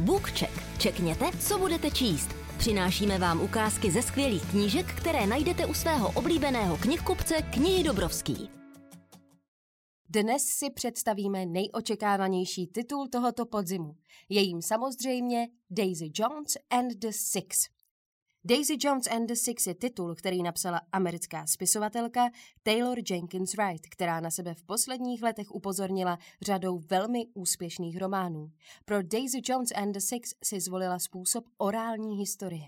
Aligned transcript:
BookCheck. 0.00 0.78
Čekněte, 0.78 1.24
co 1.48 1.58
budete 1.58 1.90
číst. 1.90 2.28
Přinášíme 2.58 3.18
vám 3.18 3.40
ukázky 3.40 3.90
ze 3.90 4.02
skvělých 4.02 4.50
knížek, 4.50 4.86
které 4.86 5.26
najdete 5.26 5.66
u 5.66 5.74
svého 5.74 6.12
oblíbeného 6.14 6.76
knihkupce 6.76 7.34
Knihy 7.42 7.84
Dobrovský. 7.84 8.50
Dnes 10.10 10.42
si 10.42 10.70
představíme 10.70 11.46
nejočekávanější 11.46 12.66
titul 12.66 13.08
tohoto 13.08 13.46
podzimu. 13.46 13.96
Je 14.28 14.40
jim 14.40 14.62
samozřejmě 14.62 15.48
Daisy 15.70 16.10
Jones 16.14 16.56
and 16.70 16.88
the 16.98 17.10
Six. 17.10 17.77
Daisy 18.44 18.76
Jones 18.80 19.06
and 19.06 19.26
the 19.26 19.34
Six 19.34 19.66
je 19.66 19.74
titul, 19.74 20.14
který 20.14 20.42
napsala 20.42 20.80
americká 20.92 21.46
spisovatelka 21.46 22.30
Taylor 22.62 22.98
Jenkins 23.10 23.54
Wright, 23.54 23.86
která 23.86 24.20
na 24.20 24.30
sebe 24.30 24.54
v 24.54 24.62
posledních 24.62 25.22
letech 25.22 25.50
upozornila 25.50 26.18
řadou 26.42 26.78
velmi 26.78 27.26
úspěšných 27.34 27.98
románů. 27.98 28.50
Pro 28.84 29.02
Daisy 29.02 29.40
Jones 29.44 29.72
and 29.74 29.92
the 29.92 29.98
Six 29.98 30.34
si 30.44 30.60
zvolila 30.60 30.98
způsob 30.98 31.44
orální 31.56 32.18
historie. 32.18 32.64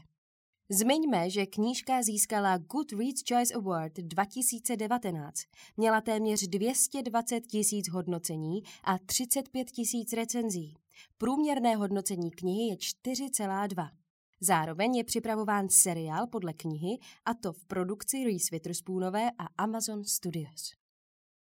Zmiňme, 0.69 1.31
že 1.31 1.47
knížka 1.47 2.03
získala 2.03 2.59
Goodreads 2.59 3.23
Choice 3.29 3.55
Award 3.55 3.93
2019. 3.97 5.41
Měla 5.77 6.01
téměř 6.01 6.49
220 6.49 7.41
tisíc 7.41 7.89
hodnocení 7.89 8.63
a 8.85 8.99
35 8.99 9.71
tisíc 9.71 10.13
recenzí. 10.13 10.75
Průměrné 11.19 11.77
hodnocení 11.77 12.31
knihy 12.31 12.69
je 12.69 12.77
4,2. 12.77 14.00
Zároveň 14.43 14.97
je 14.97 15.05
připravován 15.05 15.69
seriál 15.69 16.27
podle 16.27 16.53
knihy, 16.53 16.99
a 17.25 17.35
to 17.35 17.53
v 17.53 17.65
produkci 17.65 18.25
Reese 18.25 18.49
Witherspoonové 18.53 19.31
a 19.39 19.45
Amazon 19.59 20.05
Studios. 20.05 20.73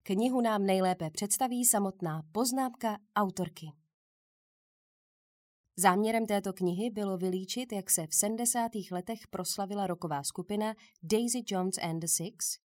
Knihu 0.04 0.42
nám 0.42 0.66
nejlépe 0.66 1.10
představí 1.10 1.66
samotná 1.66 2.24
poznámka 2.32 2.98
autorky. 3.16 3.72
Záměrem 5.78 6.26
této 6.26 6.54
knihy 6.54 6.90
bylo 6.90 7.18
vylíčit, 7.18 7.72
jak 7.72 7.90
se 7.90 8.08
v 8.08 8.14
70. 8.14 8.72
letech 8.92 9.28
proslavila 9.28 9.88
roková 9.88 10.24
skupina 10.24 10.74
Daisy 11.04 11.42
Jones 11.48 11.78
and 11.78 12.00
the 12.00 12.08
Six 12.08 12.58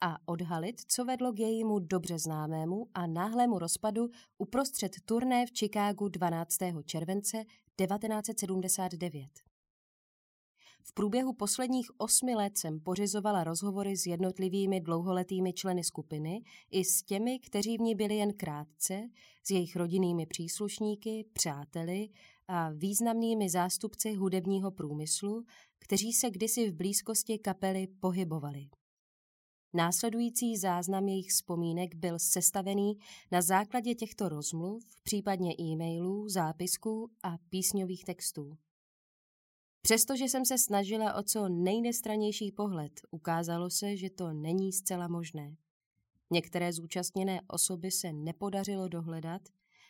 a 0.00 0.16
odhalit, 0.28 0.80
co 0.86 1.04
vedlo 1.04 1.32
k 1.32 1.38
jejímu 1.38 1.78
dobře 1.78 2.18
známému 2.18 2.86
a 2.94 3.06
náhlému 3.06 3.58
rozpadu 3.58 4.08
uprostřed 4.38 4.92
turné 5.04 5.46
v 5.46 5.50
Chicagu 5.58 6.08
12. 6.08 6.58
července 6.84 7.44
1979. 7.76 9.51
V 10.84 10.92
průběhu 10.92 11.32
posledních 11.32 12.00
osmi 12.00 12.34
let 12.34 12.58
jsem 12.58 12.80
pořizovala 12.80 13.44
rozhovory 13.44 13.96
s 13.96 14.06
jednotlivými 14.06 14.80
dlouholetými 14.80 15.52
členy 15.52 15.84
skupiny 15.84 16.42
i 16.70 16.84
s 16.84 17.02
těmi, 17.02 17.38
kteří 17.38 17.78
v 17.78 17.80
ní 17.80 17.94
byli 17.94 18.16
jen 18.16 18.32
krátce, 18.32 19.08
s 19.44 19.50
jejich 19.50 19.76
rodinnými 19.76 20.26
příslušníky, 20.26 21.24
přáteli 21.32 22.08
a 22.48 22.70
významnými 22.70 23.50
zástupci 23.50 24.14
hudebního 24.14 24.70
průmyslu, 24.70 25.44
kteří 25.78 26.12
se 26.12 26.30
kdysi 26.30 26.70
v 26.70 26.74
blízkosti 26.74 27.38
kapely 27.38 27.86
pohybovali. 28.00 28.68
Následující 29.74 30.56
záznam 30.56 31.08
jejich 31.08 31.30
vzpomínek 31.30 31.94
byl 31.94 32.18
sestavený 32.18 32.98
na 33.30 33.42
základě 33.42 33.94
těchto 33.94 34.28
rozmluv, 34.28 34.84
případně 35.02 35.54
e-mailů, 35.60 36.28
zápisků 36.28 37.10
a 37.22 37.38
písňových 37.38 38.04
textů. 38.04 38.56
Přestože 39.82 40.24
jsem 40.24 40.44
se 40.44 40.58
snažila 40.58 41.14
o 41.14 41.22
co 41.22 41.48
nejnestranější 41.48 42.52
pohled, 42.52 42.92
ukázalo 43.10 43.70
se, 43.70 43.96
že 43.96 44.10
to 44.10 44.32
není 44.32 44.72
zcela 44.72 45.08
možné. 45.08 45.56
Některé 46.30 46.72
zúčastněné 46.72 47.40
osoby 47.48 47.90
se 47.90 48.12
nepodařilo 48.12 48.88
dohledat, 48.88 49.42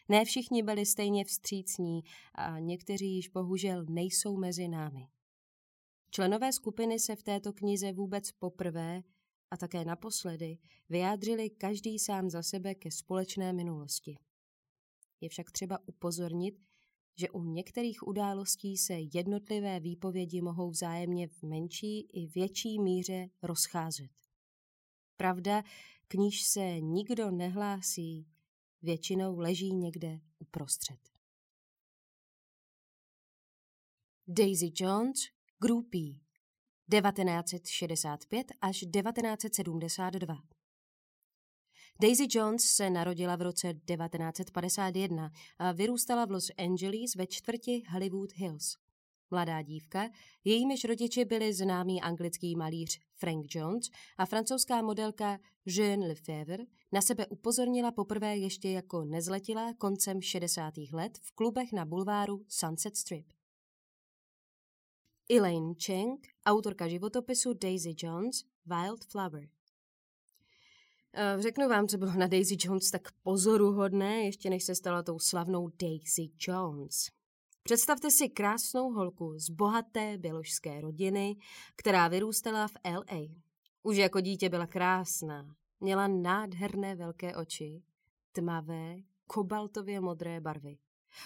ne 0.09 0.25
všichni 0.25 0.63
byli 0.63 0.87
stejně 0.87 1.25
vstřícní 1.25 2.03
a 2.35 2.59
někteří 2.59 3.15
již 3.15 3.29
bohužel 3.29 3.85
nejsou 3.89 4.37
mezi 4.37 4.69
námi. 4.69 5.09
Členové 6.11 6.53
skupiny 6.53 6.99
se 6.99 7.17
v 7.17 7.23
této 7.23 7.53
knize 7.53 7.93
vůbec 7.93 8.33
poprvé 8.33 9.03
a 9.51 9.57
také 9.57 9.85
naposledy 9.85 10.59
vyjádřili 10.89 11.51
každý 11.51 11.99
sám 11.99 12.31
za 12.31 12.43
sebe 12.43 12.75
ke 12.75 12.91
společné 12.91 13.53
minulosti. 13.53 14.19
Je 15.21 15.29
však 15.29 15.51
třeba 15.51 15.79
upozornit, 15.87 16.55
že 17.17 17.31
u 17.31 17.45
některých 17.45 18.07
událostí 18.07 18.77
se 18.77 18.95
jednotlivé 19.15 19.81
výpovědi 19.81 20.41
mohou 20.41 20.71
vzájemně 20.71 21.29
v 21.29 21.43
menší 21.43 22.01
i 22.01 22.27
větší 22.27 22.79
míře 22.79 23.29
rozcházet. 23.43 24.11
Pravda, 25.17 25.63
k 26.09 26.15
níž 26.15 26.43
se 26.43 26.81
nikdo 26.81 27.31
nehlásí, 27.31 28.27
většinou 28.83 29.39
leží 29.39 29.75
někde 29.75 30.21
uprostřed. 30.39 30.99
Daisy 34.29 34.71
Jones, 34.75 35.19
Groupie 35.59 36.15
1965 36.91 38.47
až 38.61 38.81
1972 38.81 40.43
Daisy 42.03 42.27
Jones 42.31 42.65
se 42.65 42.91
narodila 42.91 43.37
v 43.37 43.43
roce 43.43 43.75
1951 43.75 45.31
a 45.59 45.73
vyrůstala 45.73 46.25
v 46.25 46.31
Los 46.31 46.51
Angeles 46.59 47.15
ve 47.15 47.27
čtvrti 47.27 47.83
Hollywood 47.91 48.33
Hills. 48.33 48.77
Mladá 49.31 49.63
dívka, 49.63 50.11
jejímiž 50.45 50.85
rodiči 50.85 51.25
byli 51.25 51.53
známý 51.53 52.03
anglický 52.03 52.57
malíř 52.57 53.01
Frank 53.15 53.55
Jones 53.55 53.91
a 54.19 54.27
francouzská 54.27 54.83
modelka 54.83 55.39
Jeanne 55.67 56.07
Lefebvre, 56.07 56.65
na 56.93 57.01
sebe 57.01 57.27
upozornila 57.27 57.93
poprvé 57.93 58.37
ještě 58.37 58.71
jako 58.71 59.05
nezletilá 59.05 59.75
koncem 59.75 60.23
60. 60.23 60.75
let 60.93 61.19
v 61.23 61.33
klubech 61.33 61.73
na 61.73 61.85
bulváru 61.85 62.45
Sunset 62.49 62.97
Strip. 62.97 63.33
Elaine 65.31 65.75
Cheng, 65.87 66.29
autorka 66.47 66.89
životopisu 66.89 67.53
Daisy 67.53 67.95
Jones, 67.99 68.45
Wild 68.67 69.05
Flower. 69.05 69.43
Eh, 69.45 69.62
řeknu 71.39 71.69
vám, 71.69 71.89
co 71.89 71.99
bylo 71.99 72.13
na 72.13 72.27
Daisy 72.27 72.57
Jones 72.61 72.91
tak 72.91 73.09
pozoruhodné, 73.23 74.25
ještě 74.25 74.51
než 74.51 74.65
se 74.65 74.75
stala 74.75 75.03
tou 75.03 75.19
slavnou 75.19 75.69
Daisy 75.83 76.31
Jones. 76.49 77.07
Představte 77.63 78.11
si 78.11 78.29
krásnou 78.29 78.93
holku 78.93 79.39
z 79.39 79.51
bohaté 79.51 80.19
běložské 80.19 80.81
rodiny, 80.81 81.37
která 81.77 82.09
vyrůstala 82.09 82.69
v 82.69 82.77
L.A. 82.85 83.35
Už 83.83 83.97
jako 83.97 84.21
dítě 84.21 84.49
byla 84.49 84.67
krásná. 84.67 85.55
Měla 85.81 86.09
nádherné 86.09 86.95
velké 86.95 87.37
oči, 87.37 87.83
tmavé, 88.33 88.97
kobaltově 89.27 90.01
modré 90.01 90.41
barvy. 90.41 90.79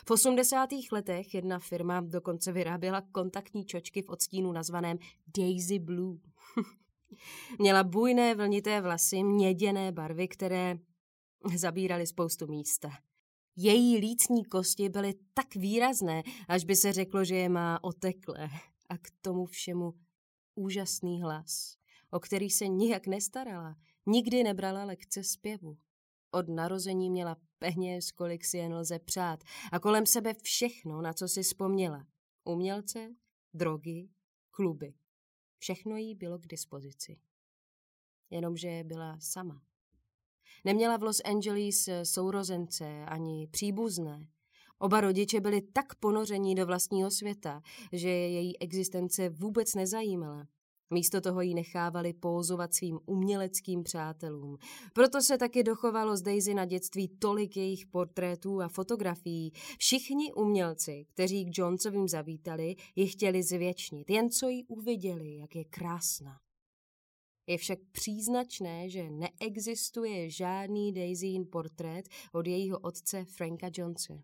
V 0.08 0.10
80. 0.10 0.68
letech 0.92 1.34
jedna 1.34 1.58
firma 1.58 2.00
dokonce 2.00 2.52
vyráběla 2.52 3.00
kontaktní 3.12 3.64
čočky 3.64 4.02
v 4.02 4.08
odstínu 4.08 4.52
nazvaném 4.52 4.98
Daisy 5.38 5.78
Blue. 5.78 6.18
Měla 7.58 7.84
bujné 7.84 8.34
vlnité 8.34 8.80
vlasy, 8.80 9.22
měděné 9.22 9.92
barvy, 9.92 10.28
které 10.28 10.78
zabíraly 11.56 12.06
spoustu 12.06 12.46
místa. 12.46 12.90
Její 13.56 13.98
lícní 13.98 14.44
kosti 14.44 14.88
byly 14.88 15.14
tak 15.34 15.54
výrazné, 15.54 16.22
až 16.48 16.64
by 16.64 16.76
se 16.76 16.92
řeklo, 16.92 17.24
že 17.24 17.36
je 17.36 17.48
má 17.48 17.84
oteklé. 17.84 18.48
A 18.88 18.98
k 18.98 19.08
tomu 19.20 19.46
všemu 19.46 19.94
úžasný 20.54 21.22
hlas, 21.22 21.76
o 22.10 22.20
který 22.20 22.50
se 22.50 22.68
nijak 22.68 23.06
nestarala, 23.06 23.76
nikdy 24.06 24.42
nebrala 24.42 24.84
lekce 24.84 25.24
zpěvu. 25.24 25.78
Od 26.30 26.48
narození 26.48 27.10
měla 27.10 27.36
peněz, 27.58 28.10
kolik 28.10 28.44
si 28.44 28.58
jen 28.58 28.74
lze 28.74 28.98
přát 28.98 29.44
a 29.72 29.78
kolem 29.78 30.06
sebe 30.06 30.34
všechno, 30.42 31.02
na 31.02 31.12
co 31.12 31.28
si 31.28 31.42
vzpomněla. 31.42 32.06
Umělce, 32.44 33.14
drogy, 33.54 34.08
kluby. 34.50 34.94
Všechno 35.58 35.96
jí 35.96 36.14
bylo 36.14 36.38
k 36.38 36.46
dispozici. 36.46 37.18
Jenomže 38.30 38.84
byla 38.84 39.16
sama. 39.20 39.62
Neměla 40.64 40.96
v 40.96 41.02
Los 41.02 41.20
Angeles 41.24 41.88
sourozence 42.02 43.04
ani 43.04 43.46
příbuzné. 43.46 44.28
Oba 44.78 45.00
rodiče 45.00 45.40
byli 45.40 45.62
tak 45.62 45.94
ponoření 45.94 46.54
do 46.54 46.66
vlastního 46.66 47.10
světa, 47.10 47.62
že 47.92 48.08
její 48.08 48.58
existence 48.58 49.28
vůbec 49.28 49.74
nezajímala. 49.74 50.48
Místo 50.90 51.20
toho 51.20 51.40
ji 51.40 51.54
nechávali 51.54 52.12
pózovat 52.12 52.74
svým 52.74 52.98
uměleckým 53.06 53.82
přátelům. 53.82 54.58
Proto 54.92 55.22
se 55.22 55.38
taky 55.38 55.62
dochovalo 55.62 56.16
z 56.16 56.22
Daisy 56.22 56.54
na 56.54 56.64
dětství 56.64 57.08
tolik 57.08 57.56
jejich 57.56 57.86
portrétů 57.86 58.62
a 58.62 58.68
fotografií. 58.68 59.52
Všichni 59.78 60.32
umělci, 60.32 61.06
kteří 61.08 61.44
k 61.44 61.58
Jonesovým 61.58 62.08
zavítali, 62.08 62.76
ji 62.96 63.06
chtěli 63.06 63.42
zvětšnit, 63.42 64.10
jen 64.10 64.30
co 64.30 64.48
ji 64.48 64.64
uviděli, 64.64 65.36
jak 65.36 65.56
je 65.56 65.64
krásná. 65.64 66.40
Je 67.46 67.58
však 67.58 67.78
příznačné, 67.92 68.90
že 68.90 69.10
neexistuje 69.10 70.30
žádný 70.30 70.92
Daisyin 70.92 71.46
portrét 71.52 72.08
od 72.32 72.46
jejího 72.46 72.78
otce 72.78 73.24
Franka 73.24 73.70
Jonese. 73.76 74.22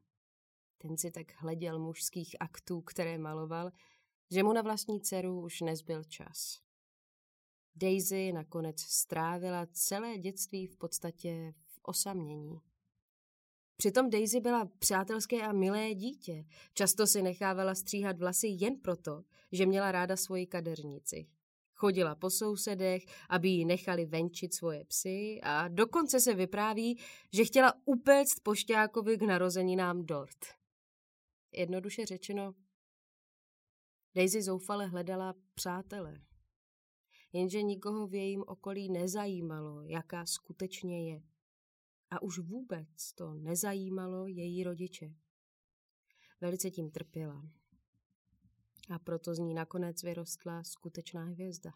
Ten 0.78 0.96
si 0.98 1.10
tak 1.10 1.26
hleděl 1.36 1.78
mužských 1.78 2.36
aktů, 2.40 2.80
které 2.80 3.18
maloval, 3.18 3.70
že 4.32 4.42
mu 4.42 4.52
na 4.52 4.62
vlastní 4.62 5.00
dceru 5.00 5.40
už 5.40 5.60
nezbyl 5.60 6.04
čas. 6.04 6.58
Daisy 7.76 8.32
nakonec 8.32 8.80
strávila 8.80 9.66
celé 9.72 10.18
dětství 10.18 10.66
v 10.66 10.76
podstatě 10.76 11.54
v 11.66 11.78
osamění. 11.82 12.60
Přitom 13.76 14.10
Daisy 14.10 14.40
byla 14.40 14.68
přátelské 14.78 15.42
a 15.42 15.52
milé 15.52 15.94
dítě. 15.94 16.44
Často 16.74 17.06
si 17.06 17.22
nechávala 17.22 17.74
stříhat 17.74 18.18
vlasy 18.18 18.46
jen 18.60 18.76
proto, 18.76 19.24
že 19.52 19.66
měla 19.66 19.92
ráda 19.92 20.16
svoji 20.16 20.46
kadernici. 20.46 21.26
Chodila 21.74 22.14
po 22.14 22.30
sousedech, 22.30 23.02
aby 23.28 23.48
jí 23.48 23.64
nechali 23.64 24.06
venčit 24.06 24.54
svoje 24.54 24.84
psy 24.84 25.40
a 25.42 25.68
dokonce 25.68 26.20
se 26.20 26.34
vypráví, 26.34 26.98
že 27.32 27.44
chtěla 27.44 27.74
upéct 27.84 28.40
pošťákovi 28.42 29.18
k 29.18 29.22
narozeninám 29.22 30.06
dort. 30.06 30.38
Jednoduše 31.52 32.06
řečeno, 32.06 32.54
Daisy 34.14 34.42
zoufale 34.42 34.86
hledala 34.86 35.34
přátele. 35.54 36.20
Jenže 37.32 37.62
nikoho 37.62 38.06
v 38.06 38.14
jejím 38.14 38.44
okolí 38.46 38.88
nezajímalo, 38.88 39.82
jaká 39.82 40.26
skutečně 40.26 41.12
je. 41.12 41.22
A 42.10 42.22
už 42.22 42.38
vůbec 42.38 43.12
to 43.12 43.34
nezajímalo 43.34 44.26
její 44.26 44.64
rodiče. 44.64 45.14
Velice 46.40 46.70
tím 46.70 46.90
trpěla. 46.90 47.48
A 48.94 48.98
proto 48.98 49.34
z 49.34 49.38
ní 49.38 49.54
nakonec 49.54 50.02
vyrostla 50.02 50.64
skutečná 50.64 51.24
hvězda. 51.24 51.72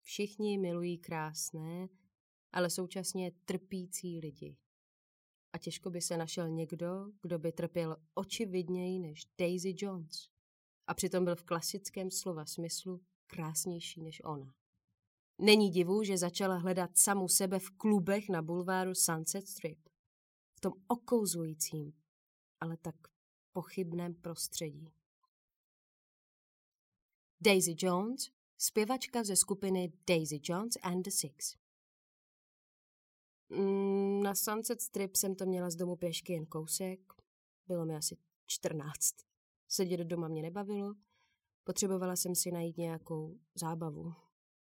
Všichni 0.00 0.58
milují 0.58 0.98
krásné, 0.98 1.88
ale 2.52 2.70
současně 2.70 3.32
trpící 3.44 4.20
lidi. 4.20 4.56
A 5.52 5.58
těžko 5.58 5.90
by 5.90 6.00
se 6.00 6.16
našel 6.16 6.48
někdo, 6.48 7.12
kdo 7.22 7.38
by 7.38 7.52
trpěl 7.52 7.96
očividněji 8.14 8.98
než 8.98 9.26
Daisy 9.38 9.74
Jones. 9.78 10.31
A 10.86 10.94
přitom 10.94 11.24
byl 11.24 11.36
v 11.36 11.44
klasickém 11.44 12.10
slova 12.10 12.46
smyslu 12.46 13.00
krásnější 13.26 14.02
než 14.02 14.22
ona. 14.24 14.54
Není 15.38 15.70
divu, 15.70 16.02
že 16.02 16.18
začala 16.18 16.56
hledat 16.56 16.98
samu 16.98 17.28
sebe 17.28 17.58
v 17.58 17.70
klubech 17.70 18.28
na 18.28 18.42
bulváru 18.42 18.94
Sunset 18.94 19.48
Strip. 19.48 19.88
V 20.54 20.60
tom 20.60 20.72
okouzlujícím, 20.88 21.92
ale 22.60 22.76
tak 22.76 22.94
pochybném 23.52 24.14
prostředí. 24.14 24.92
Daisy 27.40 27.74
Jones, 27.78 28.30
zpěvačka 28.58 29.24
ze 29.24 29.36
skupiny 29.36 29.92
Daisy 30.06 30.40
Jones 30.42 30.74
and 30.82 31.02
the 31.02 31.10
Six. 31.10 31.56
Mm, 33.48 34.22
na 34.22 34.34
Sunset 34.34 34.80
Strip 34.80 35.16
jsem 35.16 35.34
to 35.34 35.46
měla 35.46 35.70
z 35.70 35.76
domu 35.76 35.96
pěšky 35.96 36.32
jen 36.32 36.46
kousek. 36.46 37.12
Bylo 37.66 37.84
mi 37.84 37.96
asi 37.96 38.16
14. 38.46 39.31
Sedět 39.74 40.00
doma 40.00 40.28
mě 40.28 40.42
nebavilo. 40.42 40.94
Potřebovala 41.64 42.16
jsem 42.16 42.34
si 42.34 42.50
najít 42.50 42.76
nějakou 42.76 43.38
zábavu. 43.54 44.12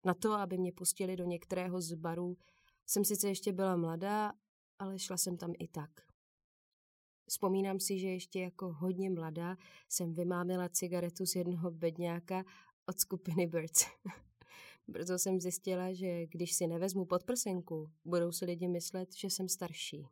Na 0.05 0.15
to, 0.15 0.33
aby 0.33 0.59
mě 0.59 0.73
pustili 0.73 1.17
do 1.17 1.25
některého 1.25 1.81
z 1.81 1.95
barů, 1.95 2.39
jsem 2.87 3.05
sice 3.05 3.29
ještě 3.29 3.53
byla 3.53 3.77
mladá, 3.77 4.33
ale 4.79 4.99
šla 4.99 5.17
jsem 5.17 5.37
tam 5.37 5.53
i 5.59 5.69
tak. 5.69 5.91
Vzpomínám 7.29 7.81
si, 7.81 7.99
že 7.99 8.09
ještě 8.09 8.41
jako 8.41 8.73
hodně 8.73 9.11
mladá 9.11 9.57
jsem 9.89 10.15
vymámila 10.15 10.69
cigaretu 10.69 11.27
z 11.27 11.35
jednoho 11.37 11.71
bedňáka 11.71 12.45
od 12.87 12.99
skupiny 12.99 13.47
Birds. 13.47 13.87
Brzo 14.89 15.19
jsem 15.19 15.41
zjistila, 15.41 15.93
že 15.93 16.27
když 16.27 16.55
si 16.55 16.67
nevezmu 16.67 17.05
podprsenku, 17.05 17.91
budou 18.05 18.33
si 18.33 18.45
lidi 18.45 18.69
myslet, 18.69 19.15
že 19.15 19.31
jsem 19.31 19.49
starší. 19.49 20.07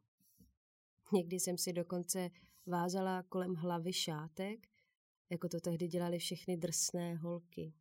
Někdy 1.12 1.40
jsem 1.40 1.58
si 1.58 1.72
dokonce 1.72 2.30
vázala 2.66 3.22
kolem 3.22 3.54
hlavy 3.54 3.92
šátek, 3.92 4.71
jako 5.32 5.48
to 5.48 5.60
tehdy 5.60 5.88
dělali 5.88 6.18
všechny 6.18 6.56
drsné 6.56 7.14
holky. 7.14 7.72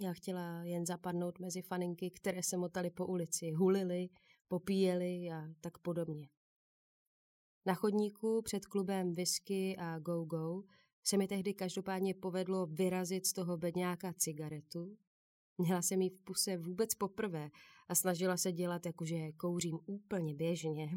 Já 0.00 0.12
chtěla 0.12 0.64
jen 0.64 0.86
zapadnout 0.86 1.38
mezi 1.38 1.62
faninky, 1.62 2.10
které 2.10 2.42
se 2.42 2.56
motaly 2.56 2.90
po 2.90 3.06
ulici, 3.06 3.52
hulily, 3.52 4.08
popíjely 4.48 5.30
a 5.30 5.48
tak 5.60 5.78
podobně. 5.78 6.28
Na 7.66 7.74
chodníku 7.74 8.42
před 8.42 8.66
klubem 8.66 9.12
Whisky 9.12 9.76
a 9.76 9.98
Go 9.98 10.24
Go 10.24 10.62
se 11.04 11.16
mi 11.16 11.28
tehdy 11.28 11.54
každopádně 11.54 12.14
povedlo 12.14 12.66
vyrazit 12.66 13.26
z 13.26 13.32
toho 13.32 13.56
bedňáka 13.56 14.12
cigaretu. 14.12 14.96
Měla 15.58 15.82
jsem 15.82 16.02
ji 16.02 16.10
v 16.10 16.18
puse 16.18 16.56
vůbec 16.56 16.94
poprvé 16.94 17.50
a 17.88 17.94
snažila 17.94 18.36
se 18.36 18.52
dělat, 18.52 18.86
jakože 18.86 19.32
kouřím 19.32 19.78
úplně 19.86 20.34
běžně. 20.34 20.90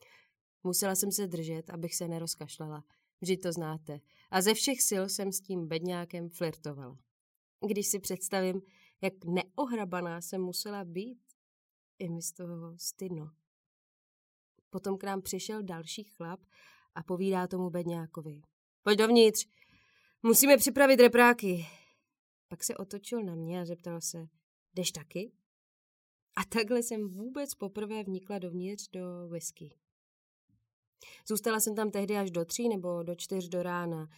Musela 0.64 0.94
jsem 0.94 1.12
se 1.12 1.26
držet, 1.26 1.70
abych 1.70 1.94
se 1.94 2.08
nerozkašlala. 2.08 2.84
Vždyť 3.20 3.42
to 3.42 3.52
znáte. 3.52 4.00
A 4.30 4.42
ze 4.42 4.54
všech 4.54 4.82
sil 4.88 5.04
jsem 5.08 5.32
s 5.32 5.40
tím 5.40 5.68
bedňákem 5.68 6.30
flirtovala. 6.30 6.98
Když 7.66 7.86
si 7.86 7.98
představím, 7.98 8.62
jak 9.00 9.24
neohrabaná 9.24 10.20
jsem 10.20 10.42
musela 10.42 10.84
být, 10.84 11.18
je 11.98 12.10
mi 12.10 12.22
z 12.22 12.32
toho 12.32 12.78
stydno. 12.78 13.30
Potom 14.70 14.98
k 14.98 15.04
nám 15.04 15.22
přišel 15.22 15.62
další 15.62 16.04
chlap 16.04 16.40
a 16.94 17.02
povídá 17.02 17.46
tomu 17.46 17.70
bedňákovi. 17.70 18.42
Pojď 18.82 18.98
dovnitř, 18.98 19.46
musíme 20.22 20.56
připravit 20.56 21.00
repráky. 21.00 21.66
Pak 22.48 22.64
se 22.64 22.76
otočil 22.76 23.22
na 23.22 23.34
mě 23.34 23.60
a 23.60 23.64
zeptal 23.64 24.00
se, 24.00 24.28
jdeš 24.74 24.92
taky? 24.92 25.32
A 26.36 26.44
takhle 26.44 26.82
jsem 26.82 27.08
vůbec 27.08 27.54
poprvé 27.54 28.04
vnikla 28.04 28.38
dovnitř 28.38 28.88
do 28.88 29.28
whisky. 29.28 29.74
Zůstala 31.28 31.60
jsem 31.60 31.74
tam 31.74 31.90
tehdy 31.90 32.16
až 32.16 32.30
do 32.30 32.44
tří 32.44 32.68
nebo 32.68 33.02
do 33.02 33.14
čtyř 33.14 33.48
do 33.48 33.62
rána. 33.62 34.08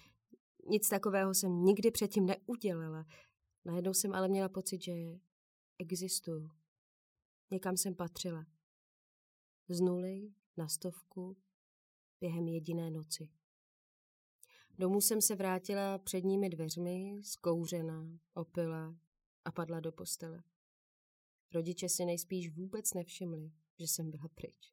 Nic 0.68 0.88
takového 0.88 1.34
jsem 1.34 1.64
nikdy 1.64 1.90
předtím 1.90 2.26
neudělala. 2.26 3.06
Najednou 3.64 3.94
jsem 3.94 4.14
ale 4.14 4.28
měla 4.28 4.48
pocit, 4.48 4.82
že 4.82 4.92
existuju. 5.78 6.50
Někam 7.50 7.76
jsem 7.76 7.94
patřila. 7.94 8.46
Z 9.68 9.80
nuly 9.80 10.32
na 10.56 10.68
stovku 10.68 11.36
během 12.20 12.48
jediné 12.48 12.90
noci. 12.90 13.28
Domů 14.78 15.00
jsem 15.00 15.22
se 15.22 15.34
vrátila 15.34 15.98
předními 15.98 16.50
dveřmi, 16.50 17.20
zkouřená, 17.22 18.18
opila 18.34 18.96
a 19.44 19.52
padla 19.52 19.80
do 19.80 19.92
postele. 19.92 20.42
Rodiče 21.54 21.88
si 21.88 22.04
nejspíš 22.04 22.50
vůbec 22.50 22.94
nevšimli, 22.94 23.52
že 23.78 23.86
jsem 23.88 24.10
byla 24.10 24.28
pryč. 24.34 24.72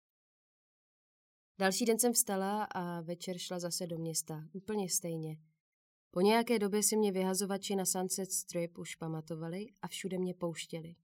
Další 1.59 1.85
den 1.85 1.99
jsem 1.99 2.13
vstala 2.13 2.63
a 2.63 3.01
večer 3.01 3.37
šla 3.37 3.59
zase 3.59 3.87
do 3.87 3.97
města, 3.97 4.43
úplně 4.53 4.89
stejně. 4.89 5.37
Po 6.11 6.21
nějaké 6.21 6.59
době 6.59 6.83
si 6.83 6.97
mě 6.97 7.11
vyhazovači 7.11 7.75
na 7.75 7.85
Sunset 7.85 8.31
Strip 8.31 8.77
už 8.77 8.95
pamatovali 8.95 9.67
a 9.81 9.87
všude 9.87 10.17
mě 10.17 10.33
pouštěli. 10.33 10.95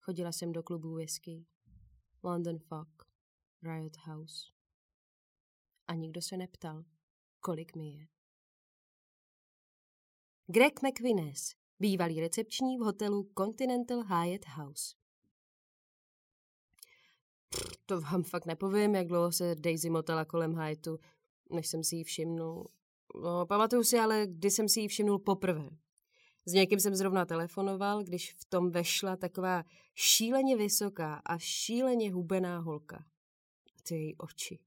Chodila 0.00 0.32
jsem 0.32 0.52
do 0.52 0.62
klubu 0.62 0.94
whisky, 0.94 1.46
London 2.22 2.58
Fog, 2.58 2.88
Riot 3.62 3.96
House. 3.96 4.52
A 5.86 5.94
nikdo 5.94 6.22
se 6.22 6.36
neptal, 6.36 6.84
kolik 7.40 7.76
mi 7.76 7.88
je. 7.90 8.06
Greg 10.46 10.82
McVinnes, 10.82 11.54
bývalý 11.78 12.20
recepční 12.20 12.78
v 12.78 12.80
hotelu 12.80 13.32
Continental 13.38 14.02
Hyatt 14.02 14.44
House. 14.46 15.01
To 17.86 18.00
vám 18.00 18.22
fakt 18.22 18.46
nepovím, 18.46 18.94
jak 18.94 19.06
dlouho 19.06 19.32
se 19.32 19.54
Daisy 19.54 19.90
motala 19.90 20.24
kolem 20.24 20.54
Hyateu, 20.54 20.98
než 21.50 21.66
jsem 21.66 21.84
si 21.84 21.96
ji 21.96 22.04
všimnul. 22.04 22.68
No, 23.22 23.46
pamatuju 23.46 23.84
si 23.84 23.98
ale, 23.98 24.26
kdy 24.26 24.50
jsem 24.50 24.68
si 24.68 24.80
ji 24.80 24.88
všimnul 24.88 25.18
poprvé. 25.18 25.70
S 26.46 26.52
někým 26.52 26.80
jsem 26.80 26.94
zrovna 26.94 27.24
telefonoval, 27.24 28.04
když 28.04 28.34
v 28.34 28.44
tom 28.44 28.70
vešla 28.70 29.16
taková 29.16 29.64
šíleně 29.94 30.56
vysoká 30.56 31.14
a 31.14 31.38
šíleně 31.38 32.12
hubená 32.12 32.58
holka. 32.58 33.04
Ty 33.82 33.94
její 33.94 34.16
oči. 34.16 34.58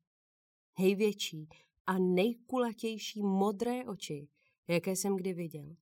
Největší 0.80 1.50
a 1.88 1.98
nejkulatější 1.98 3.24
modré 3.24 3.86
oči, 3.86 4.28
jaké 4.68 4.96
jsem 4.96 5.16
kdy 5.16 5.34
viděl. 5.34 5.76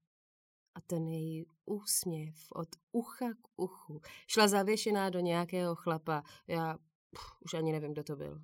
A 0.76 0.82
ten 0.82 1.08
její 1.08 1.46
úsměv 1.66 2.36
od 2.56 2.68
ucha 2.92 3.34
k 3.34 3.48
uchu. 3.56 4.02
Šla 4.28 4.48
zavěšená 4.48 5.10
do 5.10 5.20
nějakého 5.20 5.76
chlapa. 5.76 6.24
Já 6.48 6.78
Pff, 7.14 7.42
už 7.42 7.54
ani 7.54 7.72
nevím, 7.72 7.92
kdo 7.92 8.04
to 8.04 8.16
byl. 8.16 8.42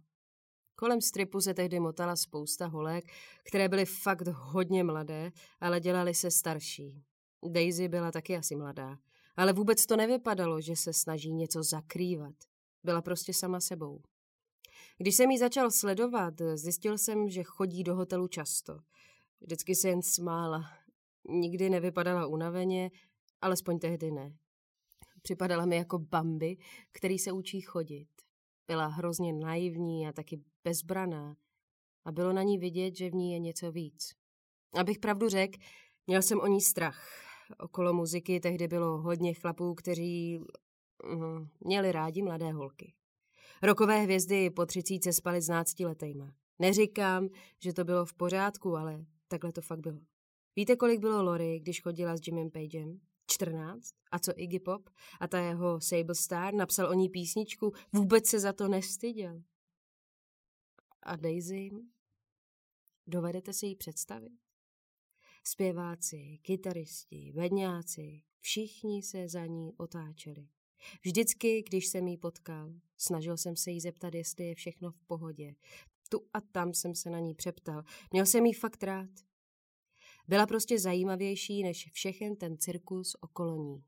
Kolem 0.75 1.01
stripu 1.01 1.41
se 1.41 1.53
tehdy 1.53 1.79
motala 1.79 2.15
spousta 2.15 2.67
holek, 2.67 3.05
které 3.43 3.69
byly 3.69 3.85
fakt 3.85 4.27
hodně 4.27 4.83
mladé, 4.83 5.31
ale 5.59 5.79
dělali 5.79 6.13
se 6.13 6.31
starší. 6.31 7.03
Daisy 7.47 7.87
byla 7.87 8.11
taky 8.11 8.37
asi 8.37 8.55
mladá, 8.55 8.97
ale 9.35 9.53
vůbec 9.53 9.85
to 9.85 9.95
nevypadalo, 9.95 10.61
že 10.61 10.75
se 10.75 10.93
snaží 10.93 11.33
něco 11.33 11.63
zakrývat. 11.63 12.35
Byla 12.83 13.01
prostě 13.01 13.33
sama 13.33 13.59
sebou. 13.59 14.01
Když 14.97 15.15
jsem 15.15 15.31
ji 15.31 15.37
začal 15.37 15.71
sledovat, 15.71 16.33
zjistil 16.55 16.97
jsem, 16.97 17.29
že 17.29 17.43
chodí 17.43 17.83
do 17.83 17.95
hotelu 17.95 18.27
často. 18.27 18.79
Vždycky 19.41 19.75
se 19.75 19.89
jen 19.89 20.01
smála. 20.01 20.63
Nikdy 21.29 21.69
nevypadala 21.69 22.27
unaveně, 22.27 22.91
alespoň 23.41 23.79
tehdy 23.79 24.11
ne. 24.11 24.37
Připadala 25.21 25.65
mi 25.65 25.75
jako 25.75 25.99
Bambi, 25.99 26.57
který 26.91 27.19
se 27.19 27.31
učí 27.31 27.61
chodit. 27.61 28.18
Byla 28.69 28.87
hrozně 28.87 29.33
naivní 29.33 30.07
a 30.07 30.11
taky 30.11 30.39
bezbraná 30.63 31.35
a 32.05 32.11
bylo 32.11 32.33
na 32.33 32.43
ní 32.43 32.57
vidět, 32.57 32.95
že 32.95 33.09
v 33.09 33.13
ní 33.13 33.33
je 33.33 33.39
něco 33.39 33.71
víc. 33.71 34.13
Abych 34.73 34.99
pravdu 34.99 35.29
řekl, 35.29 35.59
měl 36.07 36.21
jsem 36.21 36.39
o 36.39 36.47
ní 36.47 36.61
strach. 36.61 37.07
Okolo 37.59 37.93
muziky 37.93 38.39
tehdy 38.39 38.67
bylo 38.67 39.01
hodně 39.01 39.33
chlapů, 39.33 39.75
kteří 39.75 40.39
mm, 41.03 41.47
měli 41.59 41.91
rádi 41.91 42.21
mladé 42.21 42.51
holky. 42.51 42.93
Rokové 43.63 43.99
hvězdy 43.99 44.49
po 44.49 44.65
třicíce 44.65 45.13
spaly 45.13 45.41
s 45.41 45.47
náctiletejma. 45.47 46.33
Neříkám, 46.59 47.29
že 47.63 47.73
to 47.73 47.83
bylo 47.83 48.05
v 48.05 48.13
pořádku, 48.13 48.77
ale 48.77 49.05
takhle 49.27 49.51
to 49.51 49.61
fakt 49.61 49.79
bylo. 49.79 49.99
Víte, 50.55 50.75
kolik 50.75 50.99
bylo 50.99 51.23
Lori, 51.23 51.59
když 51.59 51.81
chodila 51.81 52.17
s 52.17 52.27
Jimem 52.27 52.51
Pagem? 52.51 52.99
14? 53.29 53.93
A 54.11 54.19
co 54.19 54.39
Iggy 54.39 54.59
Pop? 54.59 54.89
A 55.19 55.27
ta 55.27 55.39
jeho 55.39 55.81
Sable 55.81 56.15
Star 56.15 56.53
napsal 56.53 56.89
o 56.89 56.93
ní 56.93 57.09
písničku, 57.09 57.73
vůbec 57.93 58.27
se 58.27 58.39
za 58.39 58.53
to 58.53 58.67
nestyděl. 58.67 59.43
A 61.03 61.15
Daisy? 61.15 61.69
Dovedete 63.07 63.53
si 63.53 63.65
ji 63.65 63.75
představit? 63.75 64.33
Zpěváci, 65.43 66.39
kytaristi, 66.41 67.31
bedňáci, 67.35 68.23
všichni 68.39 69.03
se 69.03 69.29
za 69.29 69.45
ní 69.45 69.73
otáčeli. 69.77 70.47
Vždycky, 71.03 71.63
když 71.63 71.87
jsem 71.87 72.07
jí 72.07 72.17
potkal, 72.17 72.73
snažil 72.97 73.37
jsem 73.37 73.55
se 73.55 73.71
jí 73.71 73.79
zeptat, 73.79 74.13
jestli 74.13 74.45
je 74.45 74.55
všechno 74.55 74.91
v 74.91 75.01
pohodě. 75.01 75.55
Tu 76.09 76.27
a 76.33 76.41
tam 76.41 76.73
jsem 76.73 76.95
se 76.95 77.09
na 77.09 77.19
ní 77.19 77.35
přeptal. 77.35 77.83
Měl 78.11 78.25
jsem 78.25 78.45
jí 78.45 78.53
fakt 78.53 78.83
rád. 78.83 79.09
Byla 80.29 80.47
prostě 80.47 80.79
zajímavější 80.79 81.63
než 81.63 81.89
všechen 81.91 82.35
ten 82.35 82.57
cirkus 82.57 83.15
okolo 83.21 83.55
ní. 83.55 83.83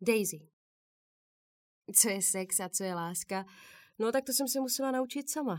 Daisy. 0.00 0.48
Co 1.94 2.08
je 2.08 2.22
sex 2.22 2.60
a 2.60 2.68
co 2.68 2.84
je 2.84 2.94
láska? 2.94 3.44
No 3.98 4.12
tak 4.12 4.24
to 4.24 4.32
jsem 4.32 4.48
se 4.48 4.60
musela 4.60 4.90
naučit 4.90 5.30
sama. 5.30 5.56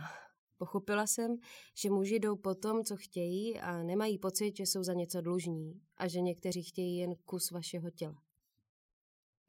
Pochopila 0.57 1.07
jsem, 1.07 1.37
že 1.75 1.89
muži 1.89 2.19
jdou 2.19 2.35
po 2.35 2.55
tom, 2.55 2.83
co 2.83 2.97
chtějí 2.97 3.59
a 3.59 3.83
nemají 3.83 4.17
pocit, 4.17 4.57
že 4.57 4.63
jsou 4.63 4.83
za 4.83 4.93
něco 4.93 5.21
dlužní 5.21 5.81
a 5.97 6.07
že 6.07 6.21
někteří 6.21 6.63
chtějí 6.63 6.97
jen 6.97 7.15
kus 7.15 7.51
vašeho 7.51 7.89
těla. 7.89 8.23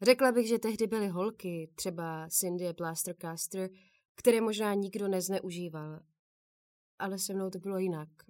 Řekla 0.03 0.33
bych, 0.33 0.49
že 0.49 0.59
tehdy 0.59 0.87
byly 0.87 1.09
holky, 1.09 1.71
třeba 1.75 2.29
Cindy 2.31 2.75
Plastercaster, 2.75 3.71
které 4.15 4.41
možná 4.41 4.75
nikdo 4.75 5.09
nezneužíval. 5.09 6.01
Ale 6.99 7.19
se 7.19 7.35
mnou 7.35 7.51
to 7.51 7.59
bylo 7.59 7.79
jinak. 7.79 8.26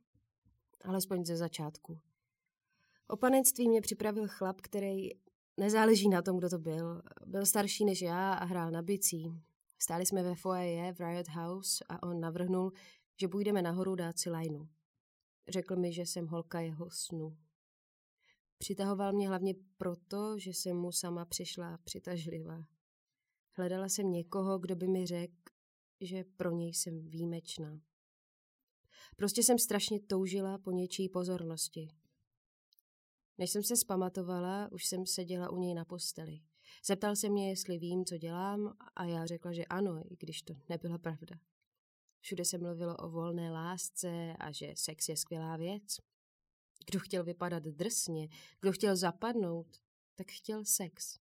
Alespoň 0.87 1.25
ze 1.25 1.37
začátku. 1.37 2.01
O 3.09 3.17
panenství 3.17 3.69
mě 3.69 3.81
připravil 3.81 4.29
chlap, 4.29 4.61
který 4.61 5.11
nezáleží 5.57 6.09
na 6.09 6.23
tom, 6.23 6.39
kdo 6.39 6.51
to 6.51 6.59
byl. 6.59 7.03
Byl 7.27 7.47
starší 7.47 7.85
než 7.85 8.03
já 8.03 8.35
a 8.35 8.45
hrál 8.45 8.71
na 8.71 8.83
bicí. 8.83 9.33
Stáli 9.79 10.07
jsme 10.07 10.23
ve 10.23 10.35
foyer 10.35 10.95
v 10.95 11.01
Riot 11.01 11.29
House 11.29 11.85
a 11.89 12.03
on 12.03 12.21
navrhnul, 12.21 12.73
že 13.21 13.29
půjdeme 13.29 13.63
nahoru 13.63 13.95
dát 13.95 14.19
si 14.19 14.31
lajnu. 14.31 14.69
Řekl 15.49 15.77
mi, 15.77 15.93
že 15.93 16.03
jsem 16.03 16.27
holka 16.27 16.61
jeho 16.61 16.91
snu. 16.91 17.37
Přitahoval 18.59 19.13
mě 19.13 19.29
hlavně 19.29 19.55
proto, 19.77 20.39
že 20.39 20.51
jsem 20.51 20.77
mu 20.77 20.93
sama 20.93 21.25
přišla 21.25 21.79
přitažlivá. 21.85 22.65
Hledala 23.53 23.89
jsem 23.89 24.13
někoho, 24.13 24.59
kdo 24.59 24.77
by 24.77 24.89
mi 24.89 25.07
řekl, 25.07 25.53
že 26.01 26.25
pro 26.37 26.51
něj 26.51 26.75
jsem 26.75 27.09
výjimečná. 27.09 27.81
Prostě 29.17 29.43
jsem 29.43 29.59
strašně 29.59 30.01
toužila 30.01 30.59
po 30.59 30.71
něčí 30.71 31.09
pozornosti. 31.09 31.89
Než 33.39 33.51
jsem 33.51 33.63
se 33.63 33.77
spamatovala, 33.77 34.73
už 34.73 34.87
jsem 34.87 35.07
seděla 35.07 35.51
u 35.51 35.57
něj 35.57 35.75
na 35.75 35.85
posteli. 35.85 36.41
Zeptal 36.85 37.17
se 37.17 37.29
mě, 37.29 37.49
jestli 37.51 37.79
vím, 37.79 38.05
co 38.05 38.19
dělám 38.19 38.77
a 38.97 39.05
já 39.05 39.27
řekla, 39.27 39.53
že 39.53 39.65
ano, 39.65 40.03
i 40.13 40.17
když 40.17 40.43
to 40.43 40.55
nebyla 40.69 40.99
pravda. 40.99 41.37
Všude 42.21 42.45
se 42.45 42.59
mluvilo 42.59 42.97
o 42.97 43.09
volné 43.09 43.51
lásce 43.51 44.37
a 44.39 44.53
že 44.53 44.73
sex 44.77 45.09
je 45.09 45.17
skvělá 45.17 45.57
věc. 45.57 45.97
Kdo 46.87 47.01
chtěl 47.01 47.25
vypadat 47.25 47.63
drsně, 47.63 48.29
kdo 48.61 48.73
chtěl 48.73 48.97
zapadnout, 48.97 49.81
tak 50.15 50.31
chtěl 50.31 50.65
sex. 50.65 51.19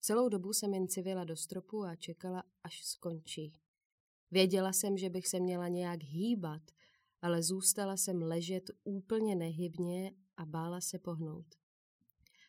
Celou 0.00 0.28
dobu 0.28 0.52
jsem 0.52 0.74
jen 0.74 0.88
civila 0.88 1.24
do 1.24 1.36
stropu 1.36 1.84
a 1.84 1.96
čekala, 1.96 2.42
až 2.64 2.84
skončí. 2.84 3.52
Věděla 4.30 4.72
jsem, 4.72 4.98
že 4.98 5.10
bych 5.10 5.28
se 5.28 5.40
měla 5.40 5.68
nějak 5.68 6.02
hýbat, 6.02 6.62
ale 7.22 7.42
zůstala 7.42 7.96
jsem 7.96 8.22
ležet 8.22 8.70
úplně 8.84 9.36
nehybně 9.36 10.12
a 10.36 10.46
bála 10.46 10.80
se 10.80 10.98
pohnout. 10.98 11.46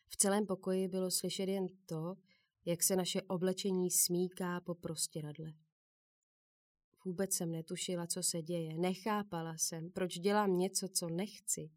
V 0.08 0.16
celém 0.16 0.46
pokoji 0.46 0.88
bylo 0.88 1.10
slyšet 1.10 1.48
jen 1.48 1.66
to, 1.86 2.16
jak 2.64 2.82
se 2.82 2.96
naše 2.96 3.22
oblečení 3.22 3.90
smíká 3.90 4.60
po 4.60 4.74
prostěradle. 4.74 5.54
Vůbec 7.04 7.32
jsem 7.32 7.52
netušila, 7.52 8.06
co 8.06 8.22
se 8.22 8.42
děje. 8.42 8.78
Nechápala 8.78 9.56
jsem, 9.58 9.90
proč 9.90 10.18
dělám 10.18 10.58
něco, 10.58 10.88
co 10.88 11.08
nechci. 11.08 11.70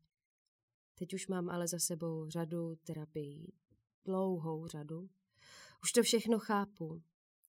Teď 0.95 1.13
už 1.13 1.27
mám 1.27 1.49
ale 1.49 1.67
za 1.67 1.79
sebou 1.79 2.29
řadu 2.29 2.75
terapií. 2.75 3.53
Dlouhou 4.05 4.67
řadu. 4.67 5.09
Už 5.83 5.91
to 5.91 6.03
všechno 6.03 6.39
chápu. 6.39 7.01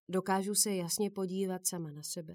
Dokážu 0.09 0.55
se 0.55 0.75
jasně 0.75 1.11
podívat 1.11 1.67
sama 1.67 1.91
na 1.91 2.03
sebe. 2.03 2.35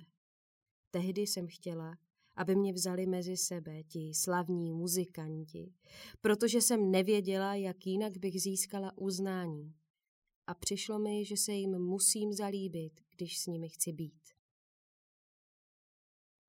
Tehdy 0.92 1.22
jsem 1.22 1.48
chtěla, 1.48 1.98
aby 2.36 2.56
mě 2.56 2.74
vzali 2.74 3.06
mezi 3.06 3.38
sebe 3.38 3.84
ti 3.84 4.14
slavní 4.14 4.72
muzikanti, 4.72 5.74
protože 6.22 6.62
jsem 6.62 6.92
nevěděla, 6.92 7.56
jak 7.56 7.88
jinak 7.88 8.18
bych 8.18 8.42
získala 8.42 8.98
uznání. 8.98 9.76
A 10.48 10.54
přišlo 10.54 11.00
mi, 11.00 11.26
že 11.26 11.38
se 11.38 11.54
jim 11.54 11.80
musím 11.80 12.34
zalíbit, 12.34 13.02
když 13.16 13.40
s 13.40 13.46
nimi 13.46 13.70
chci 13.70 13.94
být. 13.94 14.30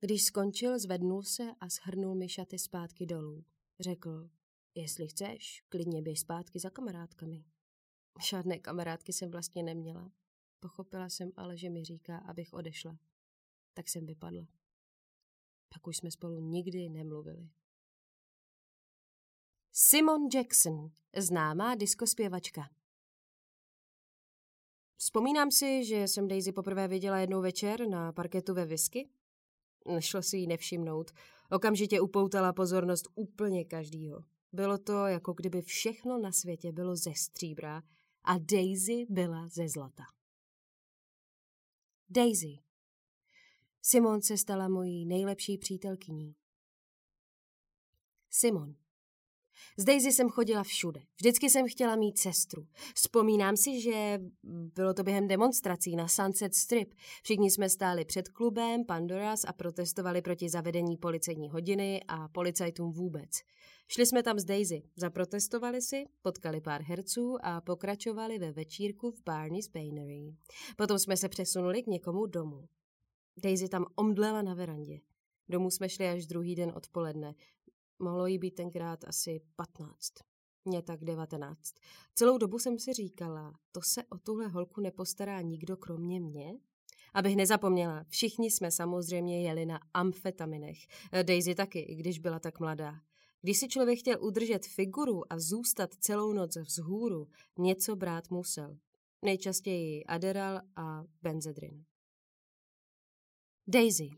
Když 0.01 0.25
skončil, 0.25 0.79
zvednul 0.79 1.23
se 1.23 1.43
a 1.61 1.69
shrnul 1.69 2.15
mi 2.15 2.29
šaty 2.29 2.59
zpátky 2.59 3.07
dolů. 3.07 3.45
Řekl, 3.81 4.31
jestli 4.75 5.09
chceš, 5.09 5.63
klidně 5.69 6.03
běž 6.03 6.21
zpátky 6.21 6.59
za 6.59 6.71
kamarádkami. 6.71 7.45
Žádné 8.31 8.59
kamarádky 8.59 9.13
jsem 9.13 9.31
vlastně 9.31 9.63
neměla. 9.63 10.13
Pochopila 10.61 11.09
jsem 11.09 11.33
ale, 11.37 11.57
že 11.57 11.71
mi 11.71 11.85
říká, 11.85 12.19
abych 12.19 12.53
odešla. 12.53 12.99
Tak 13.75 13.89
jsem 13.89 14.07
vypadla. 14.07 14.47
Pak 15.75 15.87
už 15.87 15.97
jsme 15.97 16.11
spolu 16.11 16.41
nikdy 16.41 16.89
nemluvili. 16.89 17.51
Simon 19.73 20.29
Jackson, 20.35 20.91
známá 21.17 21.75
diskospěvačka. 21.75 22.71
Vzpomínám 24.97 25.51
si, 25.51 25.85
že 25.85 26.09
jsem 26.09 26.29
Daisy 26.29 26.53
poprvé 26.53 26.89
viděla 26.89 27.19
jednou 27.19 27.43
večer 27.43 27.89
na 27.89 28.13
parketu 28.13 28.55
ve 28.55 28.67
Whisky. 28.67 29.11
Nešlo 29.87 30.23
si 30.23 30.37
jí 30.37 30.47
nevšimnout. 30.47 31.11
Okamžitě 31.51 32.01
upoutala 32.01 32.53
pozornost 32.53 33.09
úplně 33.15 33.65
každýho. 33.65 34.25
Bylo 34.53 34.79
to, 34.79 35.07
jako 35.07 35.33
kdyby 35.33 35.63
všechno 35.63 36.19
na 36.19 36.33
světě 36.33 36.73
bylo 36.73 36.97
ze 36.97 37.15
stříbra 37.15 37.83
a 38.25 38.39
Daisy 38.39 39.07
byla 39.09 39.49
ze 39.49 39.69
zlata. 39.69 40.20
Daisy. 42.13 42.59
Simon 43.83 44.23
se 44.23 44.39
stala 44.39 44.69
mojí 44.69 45.07
nejlepší 45.07 45.59
přítelkyní. 45.59 46.35
Simon. 48.31 48.75
S 49.79 49.85
Daisy 49.85 50.13
jsem 50.13 50.29
chodila 50.29 50.63
všude. 50.63 51.01
Vždycky 51.17 51.51
jsem 51.51 51.69
chtěla 51.69 51.97
mít 51.97 52.19
sestru. 52.19 52.67
Vzpomínám 52.95 53.57
si, 53.57 53.81
že 53.81 54.19
bylo 54.75 54.95
to 54.95 55.03
během 55.03 55.29
demonstrací 55.29 55.97
na 55.97 56.09
Sunset 56.09 56.55
Strip. 56.55 56.95
Všichni 57.23 57.51
jsme 57.51 57.69
stáli 57.69 58.05
před 58.05 58.29
klubem 58.29 58.85
Pandoras 58.85 59.45
a 59.45 59.53
protestovali 59.53 60.23
proti 60.23 60.49
zavedení 60.49 60.97
policejní 60.97 61.51
hodiny 61.51 62.01
a 62.09 62.29
policajtům 62.29 62.93
vůbec. 62.93 63.31
Šli 63.89 64.07
jsme 64.07 64.23
tam 64.23 64.39
s 64.39 64.45
Daisy, 64.45 64.83
zaprotestovali 64.97 65.83
si, 65.83 66.05
potkali 66.23 66.61
pár 66.61 66.83
herců 66.83 67.37
a 67.43 67.61
pokračovali 67.61 68.39
ve 68.39 68.53
večírku 68.53 69.11
v 69.11 69.23
Barney's 69.25 69.69
Bainery. 69.69 70.37
Potom 70.77 70.99
jsme 70.99 71.17
se 71.17 71.29
přesunuli 71.29 71.83
k 71.83 71.87
někomu 71.87 72.27
domů. 72.27 72.69
Daisy 73.43 73.69
tam 73.69 73.85
omdlela 73.97 74.43
na 74.43 74.55
verandě. 74.55 75.01
Domů 75.49 75.71
jsme 75.71 75.89
šli 75.89 76.09
až 76.09 76.27
druhý 76.27 76.55
den 76.55 76.73
odpoledne. 76.77 77.35
Mohlo 78.01 78.27
jí 78.27 78.39
být 78.39 78.55
tenkrát 78.55 79.05
asi 79.05 79.41
patnáct. 79.57 80.13
Mně 80.65 80.83
tak 80.83 81.05
devatenáct. 81.05 81.75
Celou 82.15 82.39
dobu 82.39 82.59
jsem 82.59 82.79
si 82.79 82.93
říkala, 82.93 83.59
to 83.73 83.83
se 83.83 84.05
o 84.05 84.19
tuhle 84.19 84.49
holku 84.49 84.81
nepostará 84.81 85.41
nikdo 85.41 85.77
kromě 85.77 86.21
mě? 86.21 86.55
Abych 87.15 87.37
nezapomněla, 87.37 88.05
všichni 88.09 88.51
jsme 88.51 88.71
samozřejmě 88.71 89.43
jeli 89.43 89.67
na 89.67 89.81
amfetaminech. 89.95 90.79
Daisy 91.23 91.55
taky, 91.55 91.95
když 91.95 92.19
byla 92.19 92.39
tak 92.39 92.61
mladá. 92.61 93.01
Když 93.43 93.59
si 93.59 93.69
člověk 93.69 93.99
chtěl 93.99 94.25
udržet 94.25 94.67
figuru 94.67 95.33
a 95.33 95.39
zůstat 95.39 95.95
celou 95.95 96.33
noc 96.33 96.57
vzhůru, 96.57 97.29
něco 97.59 97.97
brát 97.97 98.31
musel. 98.31 98.79
Nejčastěji 99.23 100.05
Aderal 100.05 100.61
a 100.77 101.05
Benzedrin. 101.23 101.85
Daisy. 103.67 104.11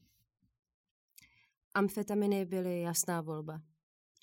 Amfetaminy 1.74 2.44
byly 2.44 2.80
jasná 2.80 3.20
volba. 3.20 3.71